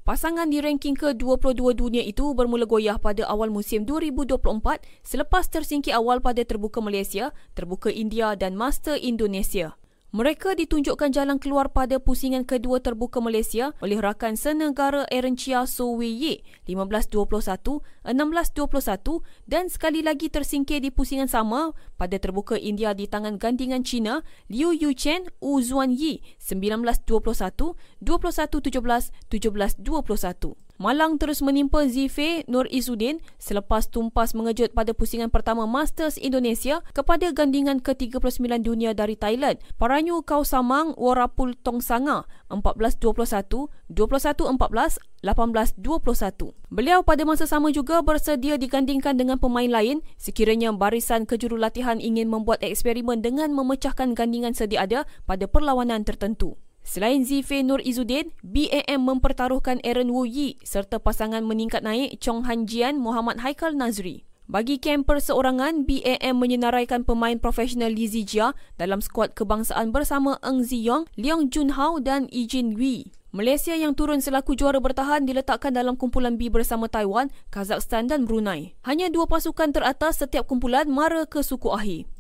Pasangan 0.05 0.53
di 0.53 0.61
ranking 0.61 1.01
ke-22 1.01 1.81
dunia 1.81 2.05
itu 2.05 2.37
bermula 2.37 2.69
goyah 2.69 3.01
pada 3.01 3.25
awal 3.25 3.49
musim 3.49 3.89
2024 3.89 4.85
selepas 5.01 5.49
tersingkir 5.49 5.97
awal 5.97 6.21
pada 6.21 6.45
Terbuka 6.45 6.85
Malaysia, 6.85 7.33
Terbuka 7.57 7.89
India 7.89 8.37
dan 8.37 8.53
Master 8.53 9.01
Indonesia. 9.01 9.81
Mereka 10.15 10.55
ditunjukkan 10.55 11.11
jalan 11.11 11.43
keluar 11.43 11.75
pada 11.75 11.99
pusingan 11.99 12.47
kedua 12.47 12.79
terbuka 12.79 13.19
Malaysia 13.19 13.75
oleh 13.83 13.99
rakan 13.99 14.39
senegara 14.39 15.03
Aaron 15.11 15.35
Chia 15.35 15.67
So 15.67 15.91
Wei 15.99 16.15
Ye 16.15 16.35
15-21, 16.71 17.83
16-21 18.07 19.27
dan 19.51 19.67
sekali 19.67 20.07
lagi 20.07 20.31
tersingkir 20.31 20.79
di 20.87 20.95
pusingan 20.95 21.27
sama 21.27 21.75
pada 21.99 22.15
terbuka 22.23 22.55
India 22.55 22.95
di 22.95 23.11
tangan 23.11 23.43
gandingan 23.43 23.83
China 23.83 24.23
Liu 24.47 24.71
Yuchen 24.71 25.27
Wu 25.43 25.59
Zuan 25.59 25.91
Yi 25.91 26.23
19-21, 26.39 27.75
21-17, 27.99 29.11
17-21. 29.35 30.64
Malang 30.85 31.17
terus 31.17 31.41
menimpa 31.41 31.89
Zife 31.89 32.45
Nur 32.45 32.69
Izzuddin 32.69 33.17
selepas 33.41 33.89
tumpas 33.89 34.37
mengejut 34.37 34.77
pada 34.77 34.93
pusingan 34.93 35.33
pertama 35.33 35.65
Masters 35.65 36.21
Indonesia 36.21 36.85
kepada 36.93 37.33
gandingan 37.33 37.81
ke-39 37.81 38.61
dunia 38.61 38.93
dari 38.93 39.17
Thailand, 39.17 39.57
Paranyu 39.81 40.21
Kau 40.29 40.45
Samang 40.45 40.93
Warapul 41.01 41.57
Tong 41.65 41.81
Sanga 41.81 42.29
14-21, 42.53 43.73
21-14, 43.97 45.01
18-21. 45.25 46.53
Beliau 46.69 47.01
pada 47.01 47.25
masa 47.25 47.49
sama 47.49 47.73
juga 47.73 48.05
bersedia 48.05 48.61
digandingkan 48.61 49.17
dengan 49.17 49.41
pemain 49.41 49.73
lain 49.73 50.05
sekiranya 50.21 50.69
barisan 50.77 51.25
kejurulatihan 51.25 51.97
ingin 51.97 52.29
membuat 52.29 52.61
eksperimen 52.61 53.25
dengan 53.25 53.57
memecahkan 53.57 54.13
gandingan 54.13 54.53
sedia 54.53 54.85
ada 54.85 55.09
pada 55.25 55.49
perlawanan 55.49 56.05
tertentu. 56.05 56.61
Selain 56.85 57.25
Zife 57.25 57.65
Nur 57.65 57.81
Izzuddin, 57.81 58.29
BAM 58.45 59.09
mempertaruhkan 59.09 59.81
Aaron 59.81 60.13
Wu 60.13 60.29
Yi 60.29 60.61
serta 60.61 61.01
pasangan 61.01 61.41
meningkat 61.41 61.81
naik 61.81 62.21
Chong 62.21 62.45
Han 62.45 62.69
Jian 62.69 63.01
Muhammad 63.01 63.41
Haikal 63.41 63.73
Nazri. 63.73 64.29
Bagi 64.45 64.77
kem 64.77 65.09
perseorangan, 65.09 65.89
BAM 65.89 66.37
menyenaraikan 66.37 67.09
pemain 67.09 67.41
profesional 67.41 67.89
Li 67.89 68.05
Zijia 68.05 68.53
dalam 68.77 69.01
skuad 69.01 69.33
kebangsaan 69.33 69.97
bersama 69.97 70.37
Eng 70.45 70.61
Ziyong, 70.61 71.09
Leong 71.17 71.49
Junhao 71.49 72.05
dan 72.05 72.29
Ijin 72.29 72.77
Wee. 72.77 73.09
Malaysia 73.35 73.75
yang 73.75 73.99
turun 73.99 74.23
selaku 74.23 74.55
juara 74.55 74.79
bertahan 74.79 75.27
diletakkan 75.27 75.75
dalam 75.75 75.99
kumpulan 75.99 76.39
B 76.39 76.53
bersama 76.53 76.87
Taiwan, 76.87 77.33
Kazakhstan 77.51 78.07
dan 78.07 78.31
Brunei. 78.31 78.79
Hanya 78.87 79.11
dua 79.11 79.27
pasukan 79.27 79.75
teratas 79.75 80.23
setiap 80.23 80.47
kumpulan 80.47 80.87
mara 80.87 81.27
ke 81.27 81.43
suku 81.43 81.73
akhir. 81.73 82.14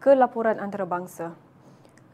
Ke 0.00 0.16
laporan 0.16 0.56
antarabangsa. 0.56 1.36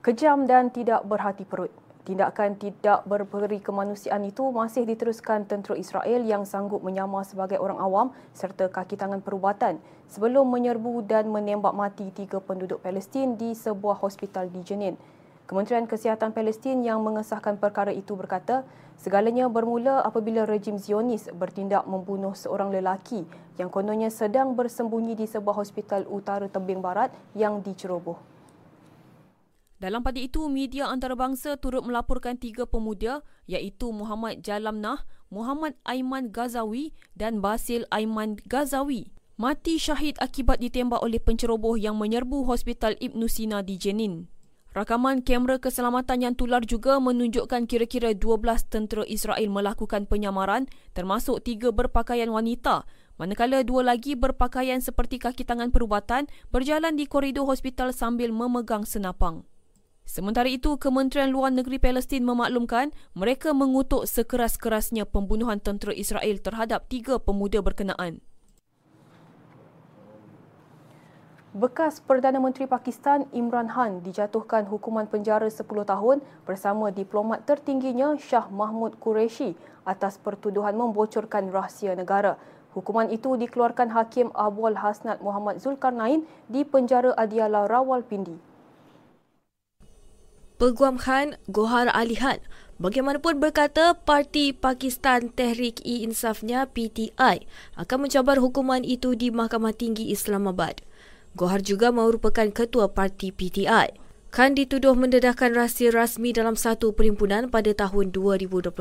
Kejam 0.03 0.51
dan 0.51 0.75
tidak 0.75 1.07
berhati 1.07 1.47
perut. 1.47 1.71
Tindakan 2.07 2.55
tidak 2.55 3.03
berperi 3.03 3.59
kemanusiaan 3.59 4.23
itu 4.23 4.47
masih 4.55 4.87
diteruskan 4.87 5.43
tentera 5.43 5.75
Israel 5.75 6.23
yang 6.23 6.47
sanggup 6.47 6.79
menyamar 6.79 7.27
sebagai 7.27 7.59
orang 7.59 7.83
awam 7.83 8.07
serta 8.31 8.71
kaki 8.71 8.95
tangan 8.95 9.19
perubatan 9.19 9.83
sebelum 10.07 10.47
menyerbu 10.47 11.03
dan 11.03 11.27
menembak 11.27 11.75
mati 11.75 12.15
tiga 12.15 12.39
penduduk 12.39 12.79
Palestin 12.79 13.35
di 13.35 13.59
sebuah 13.59 13.99
hospital 13.99 14.47
di 14.51 14.63
Jenin. 14.63 14.95
Kementerian 15.47 15.87
Kesihatan 15.87 16.35
Palestin 16.35 16.83
yang 16.83 17.07
mengesahkan 17.07 17.63
perkara 17.63 17.95
itu 17.95 18.19
berkata, 18.19 18.67
segalanya 18.99 19.47
bermula 19.47 20.03
apabila 20.03 20.43
rejim 20.43 20.75
Zionis 20.75 21.31
bertindak 21.31 21.87
membunuh 21.87 22.35
seorang 22.35 22.75
lelaki 22.75 23.23
yang 23.55 23.71
kononnya 23.71 24.11
sedang 24.11 24.59
bersembunyi 24.59 25.15
di 25.15 25.31
sebuah 25.31 25.55
hospital 25.55 26.03
utara 26.11 26.51
tebing 26.51 26.83
barat 26.83 27.15
yang 27.39 27.63
diceroboh. 27.63 28.19
Dalam 29.79 30.03
pada 30.03 30.19
itu, 30.19 30.51
media 30.51 30.91
antarabangsa 30.91 31.55
turut 31.63 31.87
melaporkan 31.87 32.35
tiga 32.35 32.67
pemuda 32.67 33.23
iaitu 33.47 33.95
Muhammad 33.95 34.43
Jalamnah, 34.43 35.07
Muhammad 35.31 35.79
Aiman 35.87 36.35
Gazawi 36.35 36.91
dan 37.15 37.39
Basil 37.39 37.87
Aiman 37.95 38.35
Gazawi 38.51 39.15
mati 39.37 39.77
syahid 39.77 40.17
akibat 40.17 40.65
ditembak 40.65 41.05
oleh 41.05 41.21
penceroboh 41.21 41.77
yang 41.77 42.01
menyerbu 42.01 42.49
Hospital 42.49 42.97
Ibn 42.99 43.21
Sina 43.29 43.61
di 43.61 43.77
Jenin. 43.77 44.33
Rakaman 44.77 45.25
kamera 45.25 45.57
keselamatan 45.57 46.21
yang 46.21 46.35
tular 46.37 46.61
juga 46.61 47.01
menunjukkan 47.01 47.65
kira-kira 47.65 48.13
12 48.13 48.69
tentera 48.69 49.09
Israel 49.09 49.49
melakukan 49.49 50.05
penyamaran 50.05 50.69
termasuk 50.93 51.41
tiga 51.49 51.73
berpakaian 51.73 52.29
wanita 52.29 52.85
manakala 53.17 53.65
dua 53.65 53.89
lagi 53.89 54.13
berpakaian 54.21 54.85
seperti 54.85 55.17
kaki 55.17 55.49
tangan 55.49 55.73
perubatan 55.73 56.29
berjalan 56.53 56.93
di 56.93 57.09
koridor 57.09 57.49
hospital 57.49 57.97
sambil 57.97 58.37
memegang 58.37 58.85
senapang. 58.85 59.49
Sementara 60.05 60.47
itu, 60.47 60.77
Kementerian 60.77 61.33
Luar 61.33 61.57
Negeri 61.57 61.81
Palestin 61.81 62.29
memaklumkan 62.29 62.93
mereka 63.17 63.57
mengutuk 63.57 64.05
sekeras-kerasnya 64.05 65.09
pembunuhan 65.09 65.57
tentera 65.57 65.97
Israel 65.97 66.37
terhadap 66.39 66.87
tiga 66.93 67.17
pemuda 67.17 67.65
berkenaan. 67.65 68.21
Bekas 71.57 72.05
Perdana 72.05 72.37
Menteri 72.37 72.69
Pakistan 72.69 73.25
Imran 73.33 73.73
Khan 73.73 74.05
dijatuhkan 74.05 74.69
hukuman 74.69 75.09
penjara 75.09 75.49
10 75.49 75.65
tahun 75.65 76.21
bersama 76.45 76.93
diplomat 76.93 77.49
tertingginya 77.49 78.13
Shah 78.21 78.53
Mahmud 78.53 79.01
Qureshi 79.01 79.57
atas 79.89 80.21
pertuduhan 80.21 80.77
membocorkan 80.77 81.49
rahsia 81.49 81.97
negara. 81.97 82.37
Hukuman 82.77 83.09
itu 83.09 83.41
dikeluarkan 83.41 83.89
Hakim 83.89 84.29
Abwal 84.37 84.77
Hasnat 84.77 85.25
Muhammad 85.25 85.57
Zulkarnain 85.57 86.29
di 86.45 86.61
penjara 86.61 87.17
Adiala 87.17 87.65
Rawalpindi. 87.65 88.37
Peguam 90.61 91.01
Khan 91.01 91.41
Gohar 91.49 91.89
Ali 91.89 92.21
Khan 92.21 92.45
bagaimanapun 92.77 93.41
berkata 93.41 93.97
Parti 93.97 94.53
Pakistan 94.53 95.33
Tehrik-i-Insafnya 95.33 96.69
PTI 96.69 97.49
akan 97.81 97.99
mencabar 98.05 98.37
hukuman 98.45 98.85
itu 98.85 99.17
di 99.17 99.33
Mahkamah 99.33 99.73
Tinggi 99.73 100.13
Islamabad. 100.13 100.85
Gohar 101.37 101.61
juga 101.61 101.93
merupakan 101.93 102.49
ketua 102.49 102.89
parti 102.89 103.29
PTI. 103.29 103.93
Khan 104.33 104.57
dituduh 104.57 104.97
mendedahkan 104.97 105.53
rahsia 105.53 105.93
rasmi 105.93 106.33
dalam 106.33 106.57
satu 106.57 106.97
perhimpunan 106.97 107.53
pada 107.53 107.77
tahun 107.77 108.09
2022. 108.09 108.73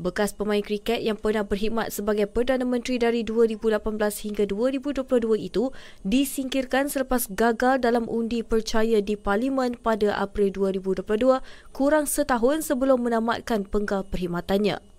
Bekas 0.00 0.32
pemain 0.32 0.64
kriket 0.64 1.04
yang 1.04 1.20
pernah 1.20 1.44
berkhidmat 1.44 1.92
sebagai 1.92 2.32
Perdana 2.32 2.64
Menteri 2.64 2.96
dari 2.96 3.20
2018 3.28 3.76
hingga 4.24 4.44
2022 4.48 5.36
itu 5.36 5.72
disingkirkan 6.00 6.88
selepas 6.88 7.28
gagal 7.28 7.84
dalam 7.84 8.08
undi 8.08 8.40
percaya 8.40 9.04
di 9.04 9.12
Parlimen 9.16 9.76
pada 9.76 10.16
April 10.16 10.56
2022 10.56 11.44
kurang 11.76 12.08
setahun 12.08 12.72
sebelum 12.72 13.04
menamatkan 13.04 13.68
penggal 13.68 14.04
perkhidmatannya. 14.08 14.95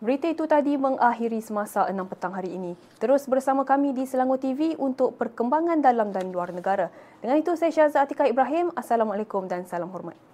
Berita 0.00 0.32
itu 0.32 0.48
tadi 0.48 0.80
mengakhiri 0.80 1.44
semasa 1.44 1.84
6 1.84 1.92
petang 2.08 2.32
hari 2.32 2.56
ini. 2.56 2.72
Terus 2.96 3.28
bersama 3.28 3.68
kami 3.68 3.92
di 3.92 4.08
Selangor 4.08 4.40
TV 4.40 4.72
untuk 4.80 5.20
perkembangan 5.20 5.84
dalam 5.84 6.08
dan 6.08 6.32
luar 6.32 6.56
negara. 6.56 6.88
Dengan 7.20 7.36
itu 7.36 7.52
saya 7.52 7.68
Syazah 7.68 8.08
Atika 8.08 8.24
Ibrahim. 8.24 8.72
Assalamualaikum 8.72 9.44
dan 9.44 9.68
salam 9.68 9.92
hormat. 9.92 10.29